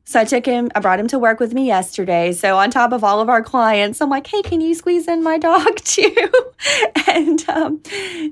So 0.08 0.20
I 0.20 0.24
took 0.24 0.46
him, 0.46 0.70
I 0.72 0.78
brought 0.78 1.00
him 1.00 1.08
to 1.08 1.18
work 1.18 1.40
with 1.40 1.52
me 1.52 1.66
yesterday. 1.66 2.32
So 2.32 2.56
on 2.58 2.70
top 2.70 2.92
of 2.92 3.02
all 3.02 3.20
of 3.20 3.28
our 3.28 3.42
clients, 3.42 4.00
I'm 4.00 4.08
like, 4.08 4.24
hey, 4.28 4.40
can 4.40 4.60
you 4.60 4.72
squeeze 4.72 5.08
in 5.08 5.24
my 5.24 5.36
dog 5.36 5.74
too? 5.84 6.14
and, 7.08 7.48
um, 7.48 7.82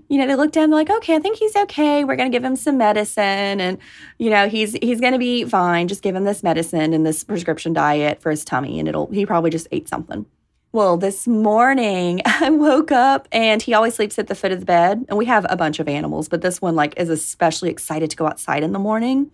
you 0.08 0.16
know, 0.18 0.28
they 0.28 0.36
looked 0.36 0.54
down, 0.54 0.70
they're 0.70 0.78
like, 0.78 0.90
okay, 0.90 1.16
I 1.16 1.18
think 1.18 1.36
he's 1.36 1.56
okay. 1.56 2.04
We're 2.04 2.14
going 2.14 2.30
to 2.30 2.34
give 2.34 2.44
him 2.44 2.54
some 2.54 2.78
medicine. 2.78 3.60
And, 3.60 3.78
you 4.18 4.30
know, 4.30 4.48
he's, 4.48 4.74
he's 4.74 5.00
going 5.00 5.14
to 5.14 5.18
be 5.18 5.46
fine. 5.46 5.88
Just 5.88 6.02
give 6.02 6.14
him 6.14 6.22
this 6.22 6.44
medicine 6.44 6.92
and 6.92 7.04
this 7.04 7.24
prescription 7.24 7.72
diet 7.72 8.22
for 8.22 8.30
his 8.30 8.44
tummy. 8.44 8.78
And 8.78 8.88
it'll, 8.88 9.10
he 9.10 9.26
probably 9.26 9.50
just 9.50 9.66
ate 9.72 9.88
something. 9.88 10.26
Well, 10.74 10.96
this 10.96 11.28
morning 11.28 12.20
I 12.24 12.50
woke 12.50 12.90
up 12.90 13.28
and 13.30 13.62
he 13.62 13.74
always 13.74 13.94
sleeps 13.94 14.18
at 14.18 14.26
the 14.26 14.34
foot 14.34 14.50
of 14.50 14.58
the 14.58 14.66
bed. 14.66 15.06
And 15.08 15.16
we 15.16 15.24
have 15.26 15.46
a 15.48 15.54
bunch 15.54 15.78
of 15.78 15.86
animals, 15.86 16.28
but 16.28 16.40
this 16.40 16.60
one 16.60 16.74
like 16.74 16.94
is 16.96 17.10
especially 17.10 17.70
excited 17.70 18.10
to 18.10 18.16
go 18.16 18.26
outside 18.26 18.64
in 18.64 18.72
the 18.72 18.80
morning 18.80 19.30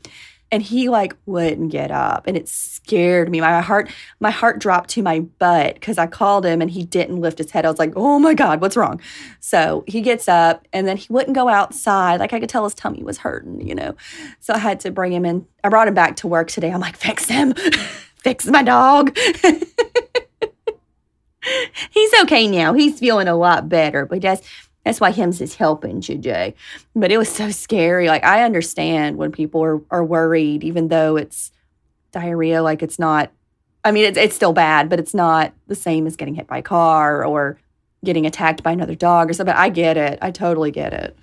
and 0.53 0.63
he 0.63 0.91
like 0.91 1.17
wouldn't 1.25 1.73
get 1.73 1.91
up 1.91 2.27
and 2.27 2.37
it 2.37 2.47
scared 2.47 3.31
me. 3.31 3.41
My 3.41 3.63
heart 3.63 3.91
my 4.21 4.31
heart 4.31 4.59
dropped 4.59 4.91
to 4.91 5.03
my 5.03 5.21
butt 5.21 5.77
because 5.77 5.97
i 5.97 6.07
called 6.07 6.45
him 6.45 6.61
and 6.61 6.71
he 6.71 6.85
didn't 6.85 7.23
lift 7.23 7.39
his 7.39 7.51
head. 7.53 7.65
I 7.65 7.71
was 7.71 7.79
like 7.79 7.95
oh 7.97 8.19
my 8.19 8.35
god 8.35 8.61
what's 8.61 8.77
wrong? 8.77 9.01
So 9.39 9.83
he 9.87 10.03
gets 10.03 10.29
up 10.29 10.69
and 10.75 10.87
then 10.87 10.99
he 10.99 11.07
wouldn't 11.11 11.35
go 11.35 11.49
outside. 11.49 12.21
Like 12.21 12.35
i 12.35 12.41
could 12.41 12.51
tell 12.51 12.65
his 12.65 12.75
tummy 12.75 13.03
was 13.03 13.17
hurting 13.17 13.67
you 13.67 13.75
know? 13.75 13.97
So 14.41 14.53
i 14.53 14.59
had 14.59 14.79
to 14.81 14.91
bring 14.91 15.15
him 15.15 15.25
in. 15.25 15.47
I 15.65 15.71
brought 15.71 15.89
him 15.89 15.95
back 15.95 16.17
to 16.17 16.29
work 16.29 16.51
today. 16.51 16.71
I'm 16.71 16.81
like 16.81 16.99
fix 16.99 17.29
him. 17.29 17.55
Fix 18.23 18.45
my 18.49 18.63
dog 18.63 19.17
he's 21.91 22.13
okay 22.23 22.47
now 22.47 22.73
he's 22.73 22.99
feeling 22.99 23.29
a 23.29 23.37
lot 23.37 23.69
better 23.69 24.07
but 24.07 24.21
that's 24.21 24.47
that's 24.85 25.01
why 25.01 25.11
him's 25.11 25.41
is 25.41 25.55
helping 25.55 26.01
today 26.01 26.55
but 26.95 27.11
it 27.11 27.19
was 27.19 27.29
so 27.29 27.51
scary. 27.51 28.09
Like 28.09 28.25
I 28.25 28.45
understand 28.45 29.17
when 29.17 29.33
people 29.33 29.63
are, 29.63 29.81
are 29.91 30.05
worried, 30.05 30.65
even 30.65 30.89
though 30.89 31.17
it's 31.17 31.53
diarrhea, 32.13 32.63
like 32.63 32.83
it's 32.83 32.99
not 32.99 33.31
I 33.85 33.93
mean 33.93 34.05
it's 34.05 34.19
it's 34.19 34.37
still 34.37 34.53
bad, 34.53 34.89
but 34.89 34.99
it's 34.99 35.15
not 35.15 35.53
the 35.67 35.75
same 35.75 36.07
as 36.07 36.17
getting 36.17 36.35
hit 36.35 36.47
by 36.47 36.59
a 36.59 36.63
car 36.63 37.25
or 37.25 37.59
getting 38.05 38.27
attacked 38.27 38.63
by 38.63 38.73
another 38.73 38.95
dog 38.95 39.31
or 39.31 39.33
something. 39.33 39.55
I 39.55 39.69
get 39.69 39.97
it. 39.97 40.19
I 40.23 40.31
totally 40.31 40.71
get 40.71 40.93
it. 40.93 41.17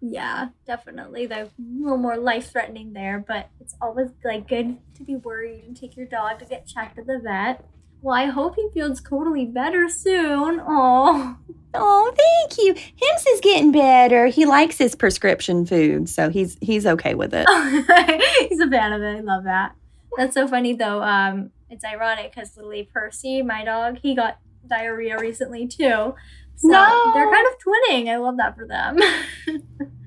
Yeah, 0.00 0.48
definitely. 0.66 1.26
They're 1.26 1.44
a 1.44 1.50
little 1.58 1.98
more 1.98 2.16
life 2.16 2.50
threatening 2.50 2.94
there, 2.94 3.22
but 3.26 3.50
it's 3.60 3.74
always 3.82 4.08
like 4.24 4.48
good 4.48 4.78
to 4.94 5.04
be 5.04 5.16
worried 5.16 5.64
and 5.64 5.76
take 5.76 5.96
your 5.96 6.06
dog 6.06 6.38
to 6.38 6.46
get 6.46 6.66
checked 6.66 6.98
at 6.98 7.06
the 7.06 7.20
vet. 7.22 7.64
Well, 8.02 8.16
I 8.16 8.26
hope 8.26 8.56
he 8.56 8.68
feels 8.72 9.00
totally 9.00 9.44
better 9.46 9.88
soon. 9.88 10.60
Oh, 10.66 11.36
Oh, 11.72 12.12
thank 12.16 12.58
you. 12.58 12.74
Hims 12.74 13.26
is 13.28 13.40
getting 13.40 13.70
better. 13.70 14.26
He 14.26 14.44
likes 14.44 14.76
his 14.76 14.96
prescription 14.96 15.64
food, 15.64 16.08
so 16.08 16.28
he's 16.28 16.56
he's 16.60 16.84
okay 16.84 17.14
with 17.14 17.32
it. 17.32 17.46
he's 18.48 18.58
a 18.58 18.68
fan 18.68 18.92
of 18.92 19.02
it. 19.02 19.18
I 19.18 19.20
love 19.20 19.44
that. 19.44 19.76
That's 20.16 20.34
so 20.34 20.48
funny 20.48 20.72
though. 20.74 21.00
Um, 21.00 21.50
it's 21.68 21.84
ironic 21.84 22.32
because 22.34 22.56
literally 22.56 22.90
Percy, 22.92 23.42
my 23.42 23.64
dog, 23.64 23.98
he 24.02 24.16
got 24.16 24.38
diarrhea 24.68 25.16
recently 25.20 25.68
too. 25.68 26.14
So 26.56 26.68
No. 26.68 27.12
they're 27.14 27.30
kind 27.30 27.46
of 27.46 27.52
twinning. 27.64 28.08
I 28.08 28.16
love 28.16 28.36
that 28.38 28.56
for 28.56 28.66
them. 28.66 28.98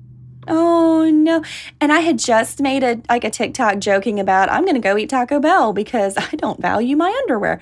Oh 0.46 1.10
no. 1.10 1.42
And 1.80 1.92
I 1.92 2.00
had 2.00 2.18
just 2.18 2.60
made 2.60 2.82
a 2.82 3.00
like 3.08 3.24
a 3.24 3.30
TikTok 3.30 3.78
joking 3.78 4.20
about 4.20 4.50
I'm 4.50 4.64
going 4.64 4.74
to 4.74 4.80
go 4.80 4.96
eat 4.96 5.10
Taco 5.10 5.40
Bell 5.40 5.72
because 5.72 6.16
I 6.16 6.36
don't 6.36 6.60
value 6.60 6.96
my 6.96 7.08
underwear. 7.22 7.60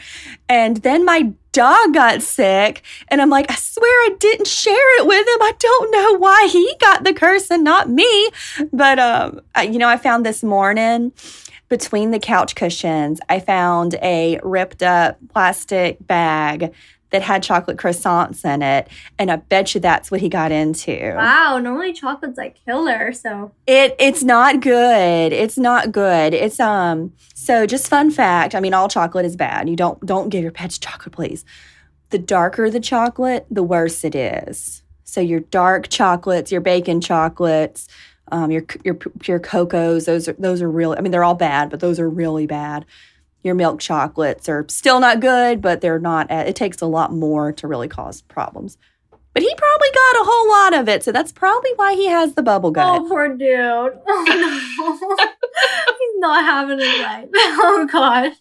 And 0.49 0.79
then 0.79 1.05
my 1.05 1.33
dog 1.53 1.93
got 1.93 2.23
sick 2.23 2.83
and 3.09 3.21
I'm 3.21 3.31
like 3.31 3.51
I 3.51 3.55
swear 3.55 3.91
I 3.91 4.17
didn't 4.19 4.47
share 4.47 5.01
it 5.01 5.07
with 5.07 5.27
him. 5.27 5.43
I 5.43 5.53
don't 5.59 5.91
know 5.93 6.19
why 6.19 6.49
he 6.51 6.75
got 6.81 7.05
the 7.05 7.13
curse 7.13 7.51
and 7.51 7.63
not 7.63 7.89
me. 7.89 8.31
But 8.73 8.99
um 8.99 9.41
I, 9.55 9.65
you 9.65 9.79
know 9.79 9.89
I 9.89 9.97
found 9.97 10.27
this 10.27 10.43
morning 10.43 11.13
between 11.69 12.11
the 12.11 12.19
couch 12.19 12.55
cushions 12.55 13.21
I 13.29 13.41
found 13.41 13.95
a 14.03 14.41
ripped 14.43 14.83
up 14.83 15.19
plastic 15.33 16.05
bag 16.07 16.75
that 17.13 17.23
had 17.23 17.43
chocolate 17.43 17.77
croissants 17.77 18.45
in 18.45 18.63
it 18.63 18.89
and 19.19 19.31
I 19.31 19.37
bet 19.37 19.75
you 19.75 19.81
that's 19.81 20.11
what 20.11 20.21
he 20.21 20.29
got 20.29 20.51
into. 20.51 21.13
wow, 21.15 21.59
normally 21.59 21.93
chocolate's 21.93 22.39
like 22.39 22.59
killer. 22.65 23.13
So 23.13 23.53
It 23.67 23.95
it's 23.99 24.23
not 24.25 24.61
good. 24.61 25.33
It's 25.33 25.57
not 25.57 25.93
good. 25.93 26.35
It's 26.35 26.59
um 26.59 27.13
so 27.35 27.67
just 27.67 27.87
fun 27.89 28.11
fact. 28.11 28.55
I 28.55 28.61
mean 28.61 28.75
all 28.75 28.89
chocolate 28.89 29.27
is 29.27 29.37
bad. 29.37 29.69
You 29.69 29.77
don't 29.77 30.05
don't 30.05 30.31
give 30.31 30.43
your 30.43 30.53
pets 30.53 30.79
chocolate 30.79 31.15
please. 31.15 31.45
The 32.11 32.19
darker 32.19 32.69
the 32.71 32.81
chocolate, 32.81 33.47
the 33.51 33.63
worse 33.63 34.05
it 34.05 34.15
is. 34.15 34.83
So 35.05 35.21
your 35.21 35.41
dark 35.41 35.89
chocolates, 35.89 36.51
your 36.51 36.63
bacon 36.63 37.01
chocolates, 37.01 37.89
um 38.31 38.51
your 38.51 38.65
your 38.85 38.95
pure 38.95 39.39
cocos, 39.39 40.07
those 40.07 40.29
are 40.29 40.33
those 40.39 40.63
are 40.63 40.71
really 40.71 40.97
I 40.97 41.03
mean 41.03 41.13
they're 41.13 41.25
all 41.25 41.35
bad, 41.35 41.69
but 41.69 41.81
those 41.81 42.01
are 42.01 42.09
really 42.09 42.47
bad. 42.47 42.87
Your 43.43 43.55
milk 43.55 43.81
chocolates 43.81 44.49
are 44.49 44.65
still 44.69 45.01
not 45.01 45.21
good, 45.21 45.61
but 45.61 45.81
they're 45.81 45.99
not 45.99 46.31
it 46.31 46.55
takes 46.55 46.81
a 46.81 46.87
lot 46.87 47.13
more 47.13 47.53
to 47.53 47.67
really 47.67 47.89
cause 47.89 48.23
problems. 48.23 48.79
But 49.35 49.43
he 49.43 49.55
probably 49.55 49.89
got 49.95 50.17
a 50.17 50.25
whole 50.25 50.49
lot 50.51 50.81
of 50.81 50.89
it, 50.89 51.03
so 51.03 51.11
that's 51.11 51.33
probably 51.33 51.71
why 51.77 51.95
he 51.95 52.07
has 52.07 52.35
the 52.35 52.43
bubble 52.43 52.71
gut. 52.71 53.01
Oh, 53.01 53.09
poor 53.09 53.29
dude. 53.29 53.41
Oh 53.49 54.25
no. 55.09 55.27
He's 55.99 56.21
not 56.21 56.45
having 56.45 56.79
it 56.81 57.03
right. 57.03 57.29
Oh 57.35 57.89
gosh. 57.91 58.37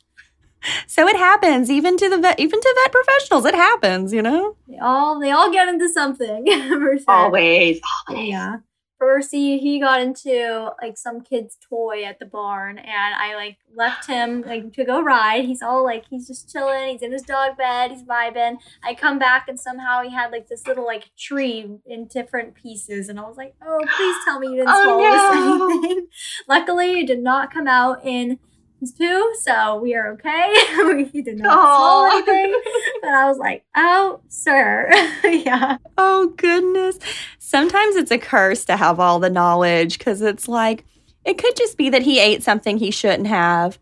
So 0.86 1.08
it 1.08 1.16
happens, 1.16 1.72
even 1.72 1.98
to 1.98 2.08
the 2.08 2.20
vet, 2.20 2.40
even 2.40 2.60
to 2.60 2.76
vet 2.84 2.92
professionals. 2.92 3.46
It 3.46 3.56
happens, 3.56 4.14
you 4.14 4.22
know. 4.22 4.56
They 4.68 4.78
all 4.78 5.20
they 5.20 5.32
all 5.32 5.52
get 5.52 5.68
into 5.68 5.90
something. 5.90 6.46
Always, 6.48 7.04
always. 7.08 7.82
Yeah. 8.10 8.58
Percy, 9.02 9.58
he 9.58 9.80
got 9.80 10.00
into 10.00 10.70
like 10.80 10.96
some 10.96 11.22
kid's 11.22 11.58
toy 11.68 12.04
at 12.04 12.20
the 12.20 12.26
barn 12.28 12.78
and 12.78 13.16
I 13.16 13.34
like 13.34 13.58
left 13.76 14.06
him 14.06 14.44
like 14.44 14.74
to 14.74 14.86
go 14.86 15.02
ride. 15.02 15.46
He's 15.46 15.64
all 15.64 15.84
like 15.84 16.06
he's 16.08 16.28
just 16.28 16.52
chilling, 16.52 16.90
he's 16.90 17.02
in 17.02 17.12
his 17.12 17.24
dog 17.24 17.58
bed, 17.58 17.90
he's 17.90 18.04
vibing. 18.04 18.58
I 18.84 18.94
come 18.94 19.18
back 19.18 19.48
and 19.48 19.60
somehow 19.60 20.04
he 20.04 20.12
had 20.12 20.32
like 20.32 20.50
this 20.50 20.68
little 20.68 20.86
like 20.86 21.10
tree 21.18 21.68
in 21.88 22.06
different 22.10 22.54
pieces 22.54 23.10
and 23.10 23.20
I 23.20 23.24
was 23.24 23.38
like, 23.38 23.56
Oh, 23.66 23.80
please 23.98 24.16
tell 24.24 24.38
me 24.40 24.50
you 24.50 24.58
didn't 24.58 24.68
Oh, 24.72 24.84
swallow 24.84 25.02
no. 25.02 25.68
this 25.68 25.84
anything. 25.84 26.08
Luckily 26.48 27.00
it 27.00 27.08
did 27.08 27.24
not 27.24 27.52
come 27.52 27.66
out 27.66 28.06
in 28.06 28.38
his 28.82 28.91
poo, 28.91 29.34
so 29.41 29.78
we 29.78 29.96
are 29.96 30.12
okay. 30.13 31.06
he 31.13 31.22
did 31.22 31.38
not 31.38 31.54
swallow 31.54 32.10
anything. 32.12 32.62
But 33.02 33.12
I 33.12 33.30
was 33.30 33.38
like, 33.38 33.63
Oh, 33.76 34.20
sir. 34.28 34.89
yeah. 35.24 35.78
Oh 35.98 36.34
goodness. 36.36 37.00
Sometimes 37.39 37.96
it's 37.96 38.12
a 38.12 38.17
curse 38.17 38.65
to 38.65 38.76
have 38.76 39.00
all 39.00 39.20
the 39.20 39.30
knowledge 39.30 39.98
because 39.98 40.22
it's 40.22 40.48
like 40.48 40.84
it 41.24 41.38
could 41.38 41.56
just 41.56 41.78
be 41.78 41.89
that 41.89 42.02
he 42.02 42.20
ate 42.20 42.44
something 42.44 42.78
he 42.78 42.91
shouldn't 42.91 43.28
have. 43.28 43.80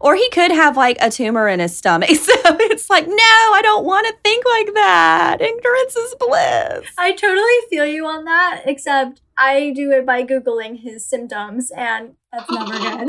Or 0.00 0.16
he 0.16 0.28
could 0.30 0.50
have 0.50 0.76
like 0.76 0.96
a 1.00 1.10
tumor 1.10 1.48
in 1.48 1.60
his 1.60 1.76
stomach. 1.76 2.10
So 2.46 2.56
it's 2.60 2.90
like, 2.90 3.06
no, 3.06 3.14
I 3.14 3.60
don't 3.62 3.84
want 3.84 4.06
to 4.06 4.14
think 4.22 4.44
like 4.44 4.74
that. 4.74 5.40
Ignorance 5.40 5.96
is 5.96 6.14
bliss. 6.18 6.86
I 6.98 7.12
totally 7.12 7.68
feel 7.70 7.86
you 7.86 8.06
on 8.06 8.24
that, 8.24 8.62
except 8.66 9.20
I 9.38 9.72
do 9.74 9.90
it 9.92 10.06
by 10.06 10.22
Googling 10.24 10.80
his 10.80 11.04
symptoms, 11.06 11.70
and 11.70 12.14
that's 12.32 12.50
never 12.50 12.72
good. 12.78 13.08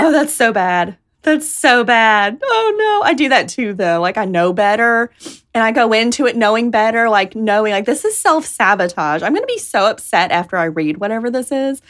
oh, 0.00 0.10
that's 0.12 0.32
so 0.32 0.52
bad. 0.52 0.96
That's 1.22 1.46
so 1.46 1.84
bad. 1.84 2.38
Oh 2.42 2.74
no, 2.78 3.06
I 3.06 3.12
do 3.12 3.28
that 3.28 3.48
too 3.50 3.74
though. 3.74 4.00
Like 4.00 4.16
I 4.16 4.24
know 4.24 4.54
better 4.54 5.10
and 5.52 5.62
I 5.62 5.70
go 5.70 5.92
into 5.92 6.26
it 6.26 6.34
knowing 6.34 6.70
better, 6.70 7.10
like 7.10 7.36
knowing 7.36 7.72
like 7.72 7.84
this 7.84 8.06
is 8.06 8.16
self-sabotage. 8.16 9.22
I'm 9.22 9.32
going 9.34 9.42
to 9.42 9.46
be 9.46 9.58
so 9.58 9.84
upset 9.84 10.30
after 10.32 10.56
I 10.56 10.64
read 10.64 10.96
whatever 10.96 11.30
this 11.30 11.52
is. 11.52 11.82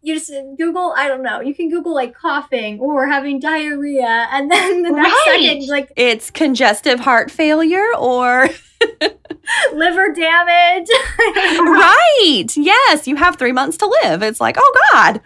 you 0.00 0.14
just 0.14 0.30
uh, 0.32 0.40
Google, 0.56 0.94
I 0.96 1.06
don't 1.06 1.22
know, 1.22 1.40
you 1.42 1.54
can 1.54 1.68
Google 1.68 1.92
like 1.94 2.14
coughing 2.14 2.80
or 2.80 3.06
having 3.06 3.40
diarrhea, 3.40 4.26
and 4.32 4.50
then 4.50 4.80
the 4.82 4.90
next 4.90 5.12
Right. 5.26 5.42
second, 5.42 5.68
like 5.68 5.92
It's 5.94 6.30
congestive 6.30 6.98
heart 7.00 7.30
failure 7.30 7.94
or 7.98 8.48
liver 9.74 10.12
damage. 10.12 10.88
right. 11.18 12.46
Yes, 12.56 13.06
you 13.06 13.16
have 13.16 13.36
3 13.36 13.52
months 13.52 13.76
to 13.78 13.86
live. 14.02 14.22
It's 14.22 14.40
like, 14.40 14.56
"Oh 14.58 14.88
god." 14.92 15.20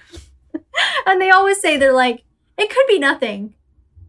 and 1.07 1.21
they 1.21 1.31
always 1.31 1.61
say 1.61 1.77
they're 1.77 1.93
like, 1.93 2.23
it 2.59 2.71
could 2.71 2.87
be 2.87 2.99
nothing. 2.99 3.55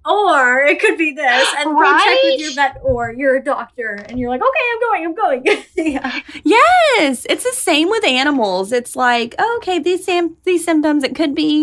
Or 0.05 0.59
it 0.59 0.81
could 0.81 0.97
be 0.97 1.13
this, 1.13 1.47
and 1.57 1.71
go 1.75 1.97
check 1.97 2.17
with 2.23 2.39
your 2.41 2.53
vet 2.53 2.77
or 2.83 3.13
your 3.13 3.39
doctor, 3.39 4.03
and 4.09 4.19
you're 4.19 4.29
like, 4.29 4.41
okay, 4.41 4.65
I'm 4.73 4.79
going, 4.81 5.05
I'm 5.05 5.15
going. 5.15 5.63
yeah. 5.93 6.19
Yes, 6.43 7.25
it's 7.29 7.43
the 7.45 7.53
same 7.53 7.89
with 7.89 8.03
animals. 8.03 8.73
It's 8.73 8.95
like, 8.97 9.33
okay, 9.57 9.79
these 9.79 10.03
sam- 10.03 10.35
these 10.43 10.65
symptoms 10.65 11.03
it 11.05 11.15
could 11.15 11.33
be, 11.33 11.59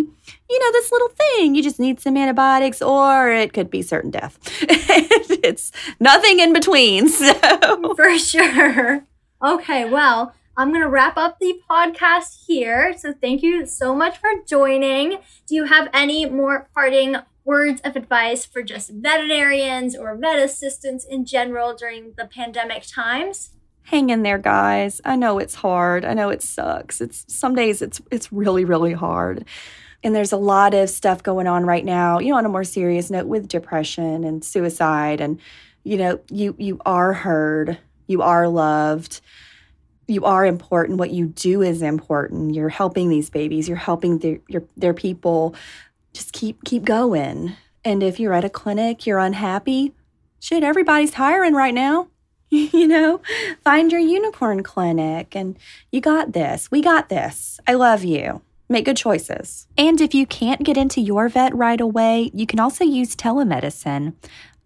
you 0.49 0.59
know, 0.59 0.73
this 0.73 0.91
little 0.91 1.09
thing. 1.11 1.55
You 1.55 1.63
just 1.63 1.79
need 1.79 2.01
some 2.01 2.17
antibiotics 2.17 2.81
or 2.81 3.31
it 3.31 3.53
could 3.53 3.71
be 3.71 3.83
certain 3.83 4.11
death. 4.11 4.39
it's 4.63 5.71
nothing 6.01 6.41
in 6.41 6.53
between. 6.53 7.09
So, 7.21 7.95
For 7.95 8.19
sure. 8.19 9.05
Okay, 9.45 9.85
well, 9.85 10.35
I'm 10.57 10.71
going 10.71 10.83
to 10.83 10.89
wrap 10.89 11.17
up 11.17 11.39
the 11.39 11.61
podcast 11.71 12.45
here. 12.47 12.97
So 12.97 13.13
thank 13.13 13.43
you 13.43 13.67
so 13.67 13.95
much 13.95 14.19
for 14.19 14.29
joining. 14.47 15.19
Do 15.47 15.55
you 15.55 15.65
have 15.65 15.89
any 15.95 16.27
more 16.27 16.69
parting 16.75 17.17
words 17.51 17.81
of 17.83 17.97
advice 17.97 18.45
for 18.45 18.63
just 18.63 18.91
veterinarians 18.91 19.97
or 19.97 20.17
vet 20.17 20.39
assistants 20.39 21.05
in 21.05 21.25
general 21.25 21.75
during 21.75 22.15
the 22.17 22.27
pandemic 22.27 22.85
times? 22.87 23.51
hang 23.91 24.11
in 24.11 24.23
there, 24.23 24.39
guys. 24.39 25.01
I 25.05 25.17
know 25.17 25.41
it's 25.41 25.57
hard. 25.57 26.05
I 26.05 26.15
know 26.15 26.31
it 26.31 26.43
sucks. 26.43 27.01
It's 27.01 27.25
some 27.27 27.57
days 27.57 27.83
it's 27.83 28.01
it's 28.11 28.33
really 28.33 28.65
really 28.65 28.93
hard. 28.93 29.45
And 30.03 30.15
there's 30.15 30.33
a 30.33 30.37
lot 30.37 30.73
of 30.75 30.89
stuff 30.89 31.23
going 31.23 31.47
on 31.47 31.67
right 31.67 31.85
now, 31.85 32.21
you 32.21 32.31
know, 32.31 32.39
on 32.39 32.47
a 32.47 32.49
more 32.49 32.65
serious 32.65 33.11
note 33.11 33.27
with 33.27 33.49
depression 33.49 34.25
and 34.25 34.45
suicide 34.45 35.21
and 35.21 35.41
you 35.83 35.97
know, 35.97 36.21
you 36.31 36.55
you 36.59 36.81
are 36.87 37.13
heard, 37.13 37.79
you 38.07 38.23
are 38.23 38.49
loved. 38.49 39.21
You 40.07 40.25
are 40.25 40.45
important. 40.45 40.99
What 40.99 41.11
you 41.11 41.27
do 41.27 41.63
is 41.63 41.83
important. 41.83 42.55
You're 42.55 42.69
helping 42.69 43.09
these 43.09 43.31
babies. 43.31 43.69
You're 43.69 43.77
helping 43.77 44.19
their 44.19 44.39
your, 44.49 44.65
their 44.77 44.95
people. 44.95 45.55
Just 46.13 46.33
keep 46.33 46.65
keep 46.65 46.85
going. 46.85 47.55
And 47.85 48.03
if 48.03 48.21
you're 48.21 48.35
at 48.35 48.45
a 48.45 48.51
clinic, 48.51 49.07
you're 49.07 49.19
unhappy. 49.19 49.95
Shit, 50.39 50.63
everybody's 50.63 51.15
hiring 51.15 51.55
right 51.55 51.75
now. 51.75 52.09
you 52.51 52.89
know, 52.89 53.21
find 53.63 53.93
your 53.93 54.01
unicorn 54.01 54.63
clinic 54.63 55.37
and 55.37 55.57
you 55.93 56.01
got 56.01 56.33
this. 56.33 56.71
We 56.71 56.83
got 56.83 57.09
this. 57.09 57.61
I 57.67 57.75
love 57.75 58.03
you. 58.03 58.43
Make 58.69 58.85
good 58.85 58.97
choices. 58.97 59.67
And 59.77 60.01
if 60.01 60.15
you 60.15 60.27
can't 60.27 60.63
get 60.63 60.77
into 60.77 61.01
your 61.01 61.29
vet 61.29 61.55
right 61.55 61.81
away, 61.81 62.31
you 62.35 62.47
can 62.47 62.61
also 62.61 62.85
use 62.85 63.15
telemedicine. 63.15 64.15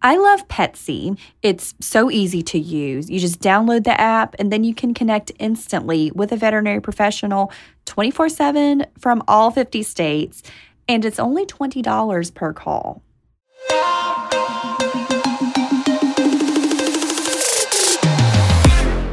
I 0.02 0.16
love 0.16 0.46
Petsy. 0.48 1.18
It's 1.42 1.74
so 1.80 2.10
easy 2.10 2.42
to 2.42 2.58
use. 2.58 3.08
You 3.08 3.18
just 3.18 3.40
download 3.40 3.84
the 3.84 3.98
app 3.98 4.36
and 4.38 4.52
then 4.52 4.62
you 4.62 4.74
can 4.74 4.92
connect 4.92 5.32
instantly 5.38 6.10
with 6.14 6.32
a 6.32 6.36
veterinary 6.36 6.80
professional 6.80 7.50
24 7.86 8.28
7 8.28 8.86
from 8.98 9.22
all 9.26 9.50
50 9.50 9.82
states. 9.82 10.42
And 10.88 11.04
it's 11.04 11.18
only 11.18 11.46
$20 11.46 12.34
per 12.34 12.52
call. 12.52 13.02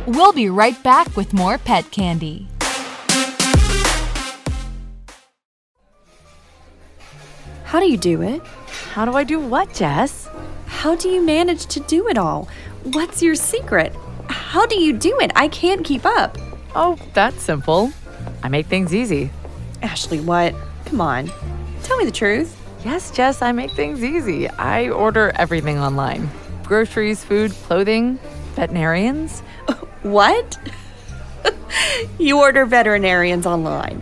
We'll 0.07 0.33
be 0.33 0.49
right 0.49 0.81
back 0.83 1.15
with 1.15 1.33
more 1.33 1.57
pet 1.57 1.89
candy. 1.91 2.47
How 7.63 7.79
do 7.79 7.89
you 7.89 7.97
do 7.97 8.21
it? 8.21 8.41
How 8.91 9.05
do 9.05 9.13
I 9.13 9.23
do 9.23 9.39
what, 9.39 9.73
Jess? 9.73 10.27
How 10.65 10.95
do 10.95 11.07
you 11.07 11.21
manage 11.21 11.67
to 11.67 11.79
do 11.79 12.09
it 12.09 12.17
all? 12.17 12.49
What's 12.83 13.23
your 13.23 13.35
secret? 13.35 13.95
How 14.27 14.65
do 14.65 14.77
you 14.77 14.91
do 14.91 15.17
it? 15.21 15.31
I 15.35 15.47
can't 15.47 15.85
keep 15.85 16.05
up. 16.05 16.37
Oh, 16.75 16.97
that's 17.13 17.41
simple. 17.41 17.93
I 18.43 18.49
make 18.49 18.65
things 18.65 18.93
easy. 18.93 19.31
Ashley, 19.81 20.19
what? 20.19 20.53
Come 20.85 20.99
on. 20.99 21.31
Tell 21.91 21.97
me 21.97 22.05
the 22.05 22.11
truth. 22.11 22.57
Yes, 22.85 23.11
Jess, 23.11 23.41
I 23.41 23.51
make 23.51 23.71
things 23.71 24.01
easy. 24.01 24.47
I 24.47 24.87
order 24.91 25.33
everything 25.35 25.77
online 25.77 26.29
groceries, 26.63 27.21
food, 27.21 27.51
clothing, 27.51 28.17
veterinarians. 28.55 29.41
What? 30.03 30.57
you 32.17 32.39
order 32.39 32.65
veterinarians 32.65 33.45
online. 33.45 34.01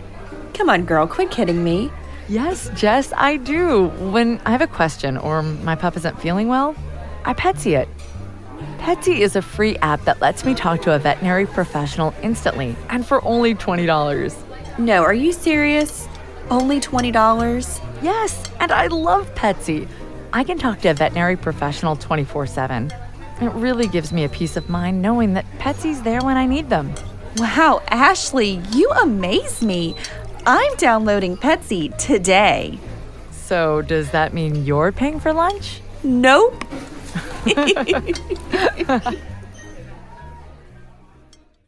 Come 0.54 0.70
on, 0.70 0.84
girl, 0.84 1.08
quit 1.08 1.32
kidding 1.32 1.64
me. 1.64 1.90
Yes, 2.28 2.70
Jess, 2.76 3.12
I 3.16 3.38
do. 3.38 3.88
When 4.12 4.40
I 4.46 4.52
have 4.52 4.62
a 4.62 4.68
question 4.68 5.16
or 5.16 5.42
my 5.42 5.74
pup 5.74 5.96
isn't 5.96 6.20
feeling 6.20 6.46
well, 6.46 6.76
I 7.24 7.32
Petsy 7.34 7.76
it. 7.76 7.88
Petsy 8.78 9.18
is 9.18 9.34
a 9.34 9.42
free 9.42 9.76
app 9.78 10.04
that 10.04 10.20
lets 10.20 10.44
me 10.44 10.54
talk 10.54 10.80
to 10.82 10.94
a 10.94 10.98
veterinary 11.00 11.44
professional 11.44 12.14
instantly 12.22 12.76
and 12.88 13.04
for 13.04 13.22
only 13.24 13.56
$20. 13.56 14.78
No, 14.78 15.02
are 15.02 15.12
you 15.12 15.32
serious? 15.32 16.06
Only 16.50 16.80
$20? 16.80 17.80
Yes, 18.02 18.50
and 18.58 18.72
I 18.72 18.88
love 18.88 19.32
Petsy. 19.34 19.88
I 20.32 20.42
can 20.42 20.58
talk 20.58 20.80
to 20.80 20.88
a 20.88 20.94
veterinary 20.94 21.36
professional 21.36 21.94
24 21.96 22.46
7. 22.46 22.92
It 23.40 23.52
really 23.52 23.86
gives 23.86 24.12
me 24.12 24.24
a 24.24 24.28
peace 24.28 24.56
of 24.56 24.68
mind 24.68 25.00
knowing 25.00 25.34
that 25.34 25.46
Petsy's 25.58 26.02
there 26.02 26.20
when 26.20 26.36
I 26.36 26.46
need 26.46 26.68
them. 26.68 26.92
Wow, 27.36 27.82
Ashley, 27.88 28.60
you 28.72 28.90
amaze 28.90 29.62
me. 29.62 29.94
I'm 30.44 30.74
downloading 30.76 31.36
Petsy 31.36 31.96
today. 31.98 32.78
So, 33.30 33.82
does 33.82 34.10
that 34.10 34.34
mean 34.34 34.64
you're 34.64 34.92
paying 34.92 35.20
for 35.20 35.32
lunch? 35.32 35.80
Nope. 36.02 36.64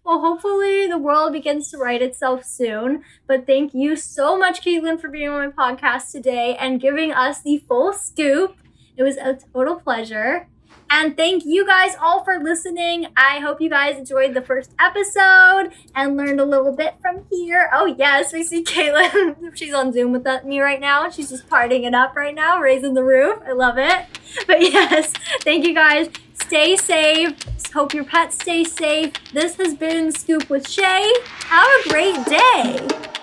Well, 0.04 0.20
hopefully 0.20 0.86
the 0.88 0.98
world 0.98 1.32
begins 1.32 1.70
to 1.70 1.78
right 1.78 2.02
itself 2.02 2.44
soon. 2.44 3.02
But 3.26 3.46
thank 3.46 3.72
you 3.74 3.96
so 3.96 4.36
much, 4.36 4.62
Caitlin, 4.64 5.00
for 5.00 5.08
being 5.08 5.28
on 5.28 5.52
my 5.56 5.72
podcast 5.72 6.10
today 6.10 6.56
and 6.56 6.80
giving 6.80 7.12
us 7.12 7.42
the 7.42 7.58
full 7.68 7.92
scoop. 7.92 8.56
It 8.96 9.02
was 9.02 9.16
a 9.16 9.38
total 9.52 9.76
pleasure. 9.76 10.48
And 10.94 11.16
thank 11.16 11.46
you 11.46 11.66
guys 11.66 11.96
all 11.98 12.22
for 12.22 12.38
listening. 12.38 13.06
I 13.16 13.38
hope 13.38 13.62
you 13.62 13.70
guys 13.70 13.96
enjoyed 13.96 14.34
the 14.34 14.42
first 14.42 14.72
episode 14.78 15.70
and 15.94 16.18
learned 16.18 16.38
a 16.38 16.44
little 16.44 16.76
bit 16.76 16.96
from 17.00 17.24
here. 17.30 17.70
Oh, 17.72 17.86
yes, 17.86 18.30
we 18.30 18.44
see 18.44 18.62
Caitlin. 18.72 19.56
She's 19.56 19.72
on 19.72 19.94
Zoom 19.94 20.12
with 20.12 20.26
me 20.44 20.60
right 20.60 20.80
now. 20.80 21.08
She's 21.08 21.30
just 21.30 21.48
partying 21.48 21.84
it 21.84 21.94
up 21.94 22.14
right 22.14 22.34
now, 22.34 22.60
raising 22.60 22.92
the 22.92 23.02
roof. 23.02 23.38
I 23.46 23.52
love 23.52 23.78
it. 23.78 24.06
But 24.46 24.62
yes, 24.62 25.12
thank 25.42 25.66
you 25.66 25.74
guys. 25.74 26.08
Stay 26.34 26.76
safe. 26.76 27.36
Hope 27.72 27.92
your 27.92 28.04
pets 28.04 28.36
stay 28.36 28.64
safe. 28.64 29.12
This 29.32 29.56
has 29.56 29.74
been 29.74 30.10
Scoop 30.10 30.48
with 30.48 30.68
Shay. 30.68 31.12
Have 31.46 31.68
a 31.84 31.88
great 31.90 32.24
day. 32.26 33.21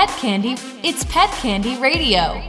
Pet 0.00 0.18
Candy, 0.18 0.56
it's 0.82 1.04
Pet 1.04 1.28
Candy 1.42 1.78
Radio. 1.78 2.42